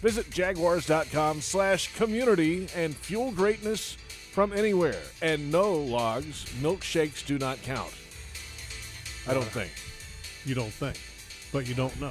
[0.00, 3.92] Visit jaguars.com slash community and fuel greatness
[4.32, 5.02] from anywhere.
[5.22, 7.94] And no logs, milkshakes do not count.
[9.28, 9.70] I don't uh, think.
[10.44, 10.98] You don't think,
[11.52, 12.10] but you don't know.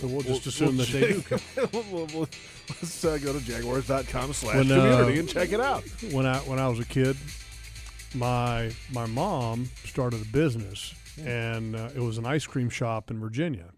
[0.00, 1.22] So we'll just assume we'll that they do.
[1.22, 2.28] check- we'll- we'll-
[2.68, 5.84] Let's uh, go to jaguars.com slash When, uh, community and check it out.
[6.12, 7.16] When I when I was a kid,
[8.14, 10.94] my my mom started a business
[11.24, 13.70] and uh, it was an ice cream shop in Virginia.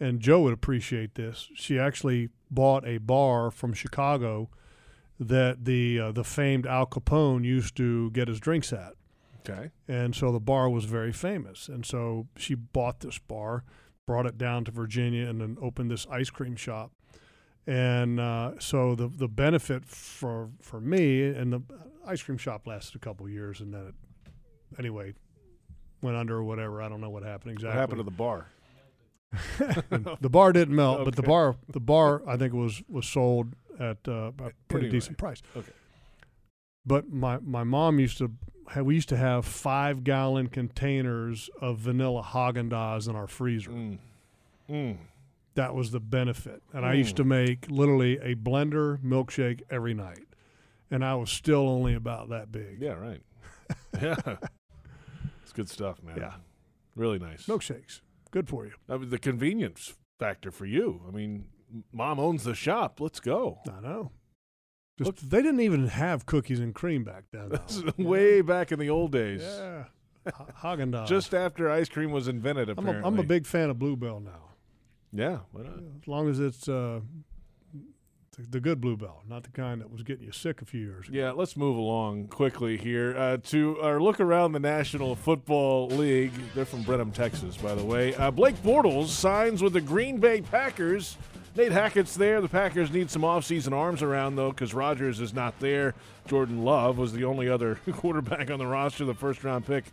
[0.00, 1.48] And Joe would appreciate this.
[1.54, 4.48] She actually bought a bar from Chicago
[5.20, 8.94] that the uh, the famed Al Capone used to get his drinks at.
[9.48, 9.70] Okay.
[9.86, 11.68] And so the bar was very famous.
[11.68, 13.62] And so she bought this bar,
[14.06, 16.92] brought it down to Virginia, and then opened this ice cream shop.
[17.66, 21.62] And uh, so the the benefit for for me and the
[22.06, 23.94] ice cream shop lasted a couple years, and then it
[24.78, 25.14] anyway
[26.02, 26.82] went under or whatever.
[26.82, 27.74] I don't know what happened exactly.
[27.74, 28.48] What happened to the bar?
[30.20, 33.96] the bar didn't melt, but the bar the bar I think was was sold at
[34.06, 34.90] uh, a pretty Anyway.
[34.90, 35.42] decent price.
[35.56, 35.72] Okay.
[36.86, 38.30] But my my mom used to
[38.82, 43.70] we used to have five gallon containers of vanilla Haagen Dazs in our freezer.
[44.70, 44.98] Mm.
[45.54, 47.18] That was the benefit, and I used Mm.
[47.18, 50.26] to make literally a blender milkshake every night,
[50.90, 52.80] and I was still only about that big.
[52.80, 53.22] Yeah, right.
[54.02, 54.36] yeah.
[55.42, 56.16] It's good stuff, man.
[56.16, 56.34] Yeah.
[56.96, 57.46] Really nice.
[57.46, 58.00] Milkshakes,
[58.30, 58.72] good for you.
[58.88, 61.02] I mean, the convenience factor for you.
[61.06, 61.46] I mean,
[61.92, 63.00] mom owns the shop.
[63.00, 63.58] Let's go.
[63.68, 64.10] I know.
[64.96, 67.58] Just, they didn't even have cookies and cream back then.
[67.98, 69.42] way back in the old days.
[69.42, 69.84] Yeah.
[70.62, 71.08] Haagen Dazs.
[71.08, 73.02] Just after ice cream was invented, I'm apparently.
[73.02, 74.50] a, I'm a big fan of Bluebell now.
[75.12, 75.74] Yeah, why not?
[76.00, 77.00] As long as it's uh,
[78.36, 81.08] the, the good Bluebell, not the kind that was getting you sick a few years
[81.08, 81.18] ago.
[81.18, 86.32] Yeah, let's move along quickly here uh, to our look around the National Football League.
[86.54, 88.14] They're from Brenham, Texas, by the way.
[88.14, 91.16] Uh, Blake Bortles signs with the Green Bay Packers.
[91.56, 92.40] Nate Hackett's there.
[92.40, 95.94] The Packers need some offseason arms around, though, because Rodgers is not there.
[96.26, 99.84] Jordan Love was the only other quarterback on the roster, the first round pick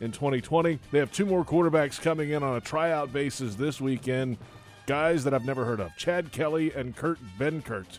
[0.00, 0.78] in 2020.
[0.92, 4.38] They have two more quarterbacks coming in on a tryout basis this weekend.
[4.86, 7.98] Guys that I've never heard of Chad Kelly and Kurt Benkert.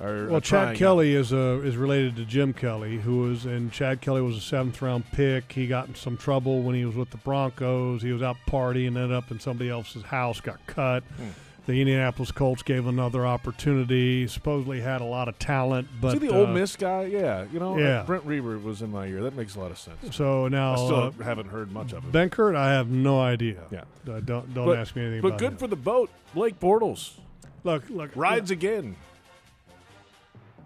[0.00, 0.76] Are, Well, are Chad out.
[0.76, 4.40] Kelly is uh, is related to Jim Kelly, who was and Chad Kelly was a
[4.40, 5.52] seventh round pick.
[5.52, 8.00] He got in some trouble when he was with the Broncos.
[8.00, 11.02] He was out partying, ended up in somebody else's house, got cut.
[11.02, 11.28] Hmm.
[11.66, 14.26] The Indianapolis Colts gave another opportunity.
[14.26, 17.04] Supposedly had a lot of talent, but Is he the uh, Miss guy?
[17.04, 18.02] Yeah, you know, yeah.
[18.02, 19.22] Brent Reber was in my ear.
[19.22, 20.16] That makes a lot of sense.
[20.16, 22.12] So now I still uh, haven't heard much of him.
[22.12, 23.62] Benkert, I have no idea.
[23.70, 23.82] Yeah.
[24.10, 25.58] Uh, don't don't but, ask me anything But good him.
[25.58, 27.12] for the boat, Blake Bortles.
[27.62, 28.96] Look, look, rides again.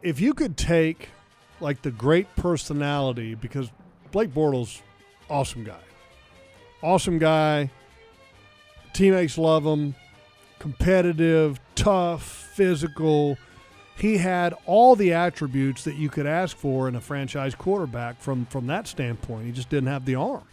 [0.00, 1.08] if you could take
[1.60, 3.70] like the great personality because
[4.12, 4.80] Blake Bortles,
[5.28, 5.80] awesome guy,
[6.82, 7.70] awesome guy.
[8.92, 9.96] Teammates love him.
[10.58, 13.38] Competitive, tough, physical.
[13.96, 18.46] He had all the attributes that you could ask for in a franchise quarterback from
[18.46, 19.46] from that standpoint.
[19.46, 20.44] He just didn't have the arm.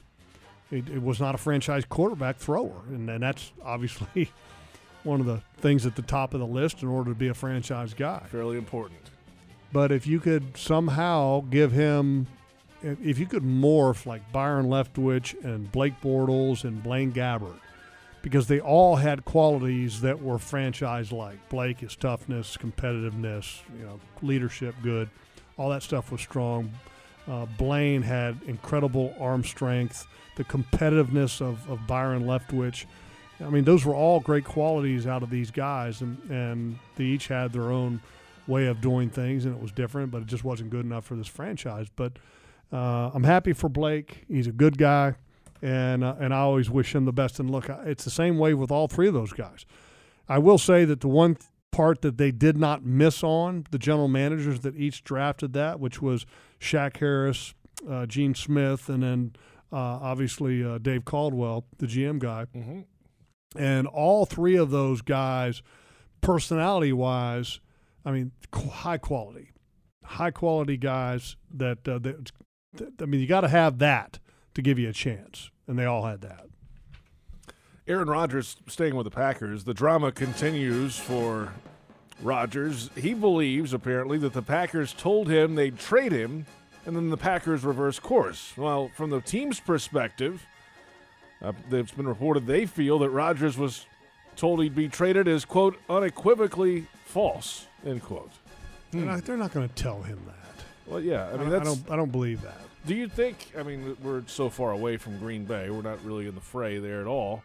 [0.70, 4.32] It, it was not a franchise quarterback thrower, and, and that's obviously
[5.04, 7.34] one of the things at the top of the list in order to be a
[7.34, 8.24] franchise guy.
[8.30, 8.99] Fairly important.
[9.74, 12.28] But if you could somehow give him,
[12.82, 17.60] if if you could morph like Byron Leftwich and Blake Bortles and Blaine Gabbert,
[18.22, 21.49] because they all had qualities that were franchise-like.
[21.49, 25.09] Blake, his toughness, competitiveness, you know, leadership, good,
[25.57, 26.72] all that stuff was strong.
[27.28, 32.86] Uh, Blaine had incredible arm strength, the competitiveness of, of Byron Leftwich.
[33.39, 37.28] I mean, those were all great qualities out of these guys, and, and they each
[37.28, 38.01] had their own
[38.47, 41.15] way of doing things, and it was different, but it just wasn't good enough for
[41.15, 41.88] this franchise.
[41.95, 42.13] But
[42.72, 44.26] uh, I'm happy for Blake.
[44.28, 45.15] He's a good guy,
[45.62, 47.39] and uh, and I always wish him the best.
[47.39, 49.66] And look, it's the same way with all three of those guys.
[50.28, 53.78] I will say that the one th- part that they did not miss on the
[53.78, 56.26] general managers that each drafted that, which was
[56.59, 57.53] Shack Harris,
[57.89, 59.36] uh, Gene Smith, and then
[59.72, 62.45] uh, obviously uh, Dave Caldwell, the GM guy.
[62.55, 62.82] Mm-hmm.
[63.57, 65.62] And all three of those guys,
[66.22, 67.59] personality wise,
[68.05, 69.51] I mean, high quality,
[70.03, 72.32] high quality guys that, uh, that,
[72.74, 74.20] that I mean, you got to have that
[74.54, 75.49] to give you a chance.
[75.68, 76.47] And they all had that.
[77.88, 79.64] Aaron Rodgers staying with the Packers.
[79.64, 81.54] The drama continues for
[82.22, 82.89] Rodgers.
[82.95, 86.45] He believes, apparently, that the Packers told him they'd trade him,
[86.86, 88.54] and then the Packers reverse course.
[88.56, 90.45] Well, from the team's perspective,
[91.41, 93.86] uh, it's been reported they feel that Rodgers was
[94.36, 98.32] told he'd be traded as, quote, unequivocally false, end quote.
[98.91, 100.64] They're not, they're not going to tell him that.
[100.86, 101.76] Well, yeah, I mean, I, that's.
[101.76, 102.62] don't, I don't believe that.
[102.86, 103.51] Do you think?
[103.57, 105.69] I mean, we're so far away from Green Bay.
[105.69, 107.43] We're not really in the fray there at all.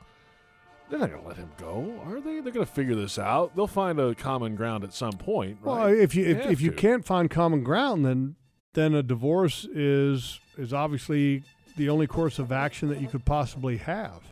[0.89, 2.41] They're not going to let him go, are they?
[2.41, 3.57] They're going to figure this out.
[3.57, 5.79] They'll find a common ground at some point, right?
[5.79, 6.77] Well, if you if, if you to.
[6.77, 8.37] can't find common ground, then
[8.75, 11.43] then a divorce is is obviously
[11.77, 14.23] the only course of action that you could possibly have.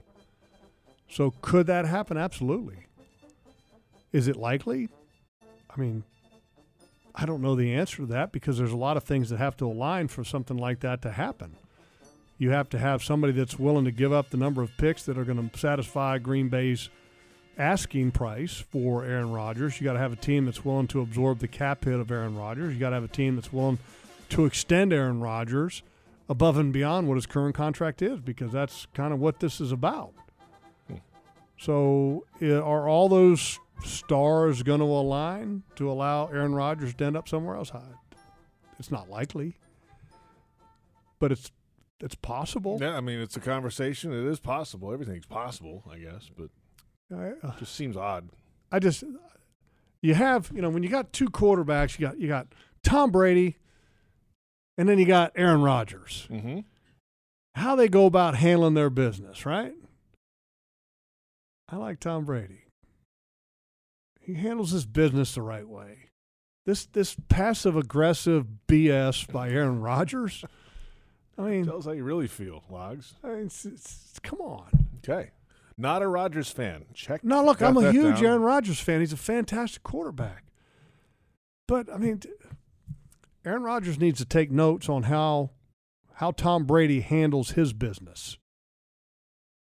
[1.08, 2.16] So could that happen?
[2.16, 2.86] Absolutely.
[4.12, 4.88] Is it likely?
[5.68, 6.04] I mean,
[7.14, 9.56] I don't know the answer to that because there's a lot of things that have
[9.58, 11.56] to align for something like that to happen.
[12.38, 15.16] You have to have somebody that's willing to give up the number of picks that
[15.16, 16.88] are going to satisfy Green Bay's
[17.56, 19.80] asking price for Aaron Rodgers.
[19.80, 22.36] You got to have a team that's willing to absorb the cap hit of Aaron
[22.36, 22.74] Rodgers.
[22.74, 23.78] You got to have a team that's willing
[24.30, 25.82] to extend Aaron Rodgers
[26.28, 29.70] above and beyond what his current contract is because that's kind of what this is
[29.70, 30.12] about.
[30.88, 30.96] Hmm.
[31.58, 37.16] So, eh, are all those stars going to align to allow Aaron Rodgers to end
[37.16, 37.72] up somewhere else?
[37.74, 37.80] I-
[38.78, 39.56] It's not likely,
[41.20, 41.50] but it's
[42.00, 42.78] it's possible.
[42.80, 44.12] Yeah, I mean, it's a conversation.
[44.12, 44.92] It is possible.
[44.92, 46.50] Everything's possible, I guess, but
[47.16, 48.28] I- uh, it just seems odd.
[48.72, 49.04] I just
[50.02, 52.48] you have you know when you got two quarterbacks, you got you got
[52.82, 53.56] Tom Brady,
[54.76, 56.26] and then you got Aaron Rodgers.
[56.30, 56.60] Mm-hmm.
[57.54, 59.72] How they go about handling their business, right?
[61.68, 62.63] I like Tom Brady.
[64.24, 66.10] He handles his business the right way.
[66.66, 70.44] This this passive aggressive BS by Aaron Rodgers.
[71.36, 73.14] I mean, Tell us how you really feel, Logs.
[73.22, 74.86] I mean, it's, it's, come on.
[74.98, 75.32] Okay.
[75.76, 76.84] Not a Rodgers fan.
[76.94, 77.24] Check.
[77.24, 78.24] No, look, I'm a huge down.
[78.24, 79.00] Aaron Rodgers fan.
[79.00, 80.44] He's a fantastic quarterback.
[81.66, 82.22] But I mean,
[83.44, 85.50] Aaron Rodgers needs to take notes on how
[86.14, 88.38] how Tom Brady handles his business.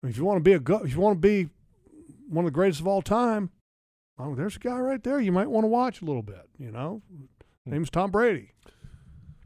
[0.03, 1.49] I mean, if you want to be a go, if you want to be
[2.29, 3.51] one of the greatest of all time,
[4.21, 6.49] oh, there's a guy right there you might want to watch a little bit.
[6.59, 7.03] You know,
[7.65, 8.53] name's Tom Brady.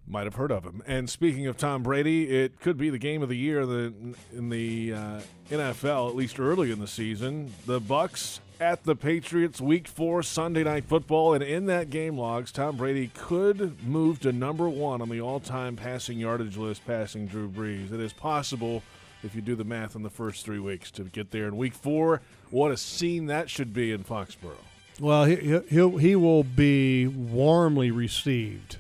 [0.07, 0.83] Might have heard of him.
[0.87, 4.37] And speaking of Tom Brady, it could be the game of the year in the,
[4.37, 5.21] in the uh,
[5.51, 7.55] NFL, at least early in the season.
[7.65, 12.53] The Bucs at the Patriots, Week Four Sunday Night Football, and in that game logs,
[12.53, 17.49] Tom Brady could move to number one on the all-time passing yardage list, passing Drew
[17.49, 17.91] Brees.
[17.91, 18.83] It is possible
[19.23, 21.75] if you do the math in the first three weeks to get there in Week
[21.75, 22.21] Four.
[22.55, 24.55] What a scene that should be in Foxborough.
[25.01, 28.77] Well, he he he'll, he will be warmly received,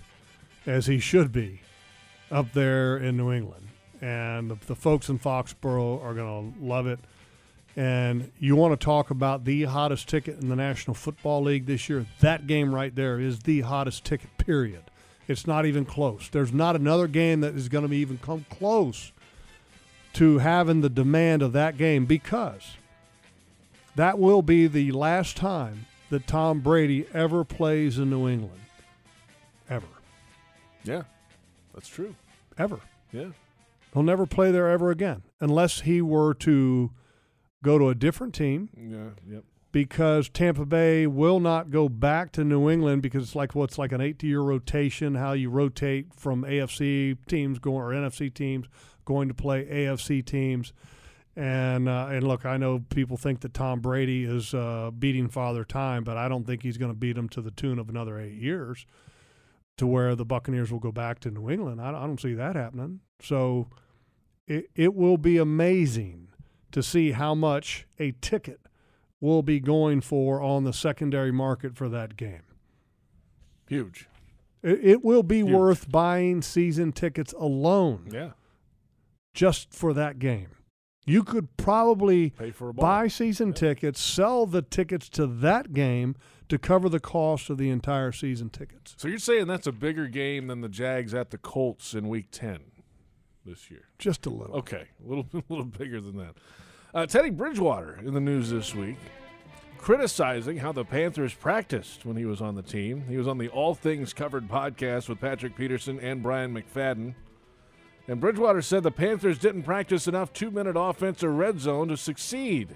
[0.64, 1.60] as he should be,
[2.30, 3.66] up there in New England,
[4.00, 7.00] and the, the folks in Foxborough are going to love it.
[7.74, 11.88] And you want to talk about the hottest ticket in the National Football League this
[11.88, 12.06] year?
[12.20, 14.30] That game right there is the hottest ticket.
[14.38, 14.84] Period.
[15.26, 16.28] It's not even close.
[16.28, 19.10] There's not another game that is going to even come close
[20.12, 22.76] to having the demand of that game because
[23.97, 28.61] that will be the last time that Tom Brady ever plays in New England.
[29.68, 29.86] Ever.
[30.84, 31.03] Yeah,
[31.72, 32.14] that's true.
[32.59, 32.80] Ever.
[33.12, 33.28] Yeah.
[33.92, 36.90] He'll never play there ever again unless he were to
[37.62, 39.34] go to a different team Yeah.
[39.34, 39.45] Yep.
[39.72, 43.92] because Tampa Bay will not go back to New England because it's like what's like
[43.92, 48.66] an eight year rotation, how you rotate from AFC teams going or NFC teams
[49.05, 50.72] going to play AFC teams.
[51.37, 55.64] And uh, and look, I know people think that Tom Brady is uh, beating Father
[55.64, 58.20] Time, but I don't think he's going to beat him to the tune of another
[58.20, 58.87] eight years,
[59.78, 61.80] to where the Buccaneers will go back to New England.
[61.80, 63.01] I, I don't see that happening.
[63.20, 63.68] So
[64.47, 66.28] it it will be amazing
[66.70, 68.61] to see how much a ticket
[69.20, 72.43] will be going for on the secondary market for that game.
[73.68, 74.07] Huge.
[74.62, 75.51] It, it will be Huge.
[75.51, 78.30] worth buying season tickets alone Yeah.
[79.32, 80.49] just for that game.
[81.05, 86.16] You could probably Pay for buy season tickets, sell the tickets to that game
[86.48, 88.94] to cover the cost of the entire season tickets.
[88.96, 92.28] So you're saying that's a bigger game than the Jags at the Colts in Week
[92.30, 92.61] Ten
[93.44, 93.88] this year?
[93.98, 94.57] Just a little.
[94.57, 96.34] Okay, a little, a little bigger than that.
[96.94, 98.98] Uh, Teddy Bridgewater in the news this week,
[99.78, 103.05] criticizing how the Panthers practiced when he was on the team.
[103.09, 107.14] He was on the All Things Covered podcast with Patrick Peterson and Bryant McFadden.
[108.07, 111.96] And Bridgewater said the Panthers didn't practice enough two minute offense or red zone to
[111.96, 112.74] succeed.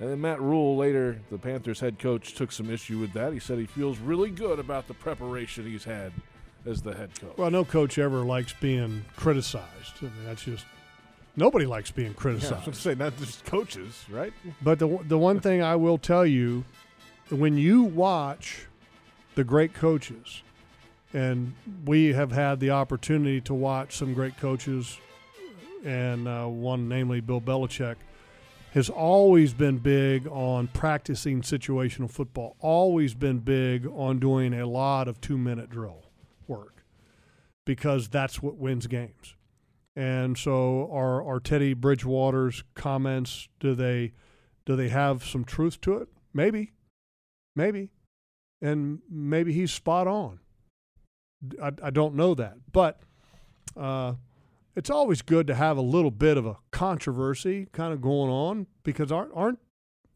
[0.00, 3.32] And then Matt Rhule, later, the Panthers head coach, took some issue with that.
[3.32, 6.12] He said he feels really good about the preparation he's had
[6.66, 7.36] as the head coach.
[7.36, 9.92] Well, no coach ever likes being criticized.
[10.00, 10.64] I mean, that's just
[11.36, 12.64] nobody likes being Yeah, I was criticized.
[12.64, 14.32] going to say, not just coaches, right?
[14.62, 16.64] But the the one thing I will tell you,
[17.30, 18.66] when you watch
[19.36, 20.42] the great coaches,
[21.14, 21.54] and
[21.86, 24.98] we have had the opportunity to watch some great coaches,
[25.84, 27.94] and uh, one namely Bill Belichick,
[28.72, 32.56] has always been big on practicing situational football.
[32.58, 36.10] Always been big on doing a lot of two minute drill
[36.48, 36.84] work,
[37.64, 39.36] because that's what wins games.
[39.94, 43.48] And so, are are Teddy Bridgewater's comments?
[43.60, 44.14] Do they
[44.66, 46.08] do they have some truth to it?
[46.32, 46.72] Maybe,
[47.54, 47.92] maybe,
[48.60, 50.40] and maybe he's spot on.
[51.62, 53.00] I, I don't know that, but
[53.76, 54.14] uh,
[54.76, 58.66] it's always good to have a little bit of a controversy kind of going on
[58.82, 59.58] because aren't aren't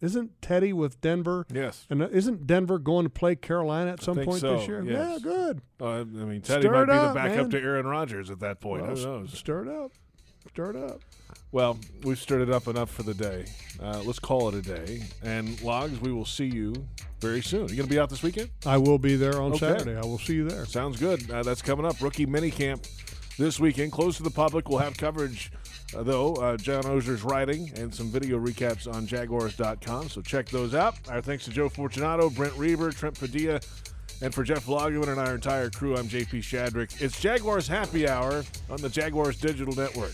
[0.00, 1.44] isn't Teddy with Denver?
[1.52, 1.86] Yes.
[1.90, 4.84] and uh, isn't Denver going to play Carolina at some point so, this year?
[4.84, 4.94] yes.
[4.94, 5.60] Yeah, good.
[5.80, 7.50] Uh, I mean, Teddy Stir might be the up, backup man.
[7.50, 8.82] to Aaron Rodgers at that point.
[8.82, 9.36] Well, Who knows?
[9.36, 9.92] Stir it up.
[10.50, 11.00] Stir it up.
[11.50, 13.46] Well, we've stirred it up enough for the day.
[13.82, 15.02] Uh, let's call it a day.
[15.22, 16.74] And Logs, we will see you
[17.20, 17.62] very soon.
[17.68, 18.50] You going to be out this weekend?
[18.66, 19.60] I will be there on Okay.
[19.60, 19.96] Saturday.
[19.96, 20.66] I will see you there.
[20.66, 21.30] Sounds good.
[21.30, 22.00] Uh, that's coming up.
[22.02, 22.86] Rookie minicamp
[23.38, 23.92] this weekend.
[23.92, 24.68] Closed to the public.
[24.68, 25.50] We'll have coverage,
[25.96, 26.34] uh, though.
[26.34, 30.10] Uh, John Oehser's writing and some video recaps on Jaguars.com.
[30.10, 30.96] So check those out.
[31.08, 33.60] Our thanks to Joe Fortunato, Brent Reber, Trent Padilla,
[34.20, 37.00] and for Jeff Lageman and our entire crew, I'm JP Shadrick.
[37.00, 40.12] It's Jaguars Happy Hour on the Jaguars Digital Network.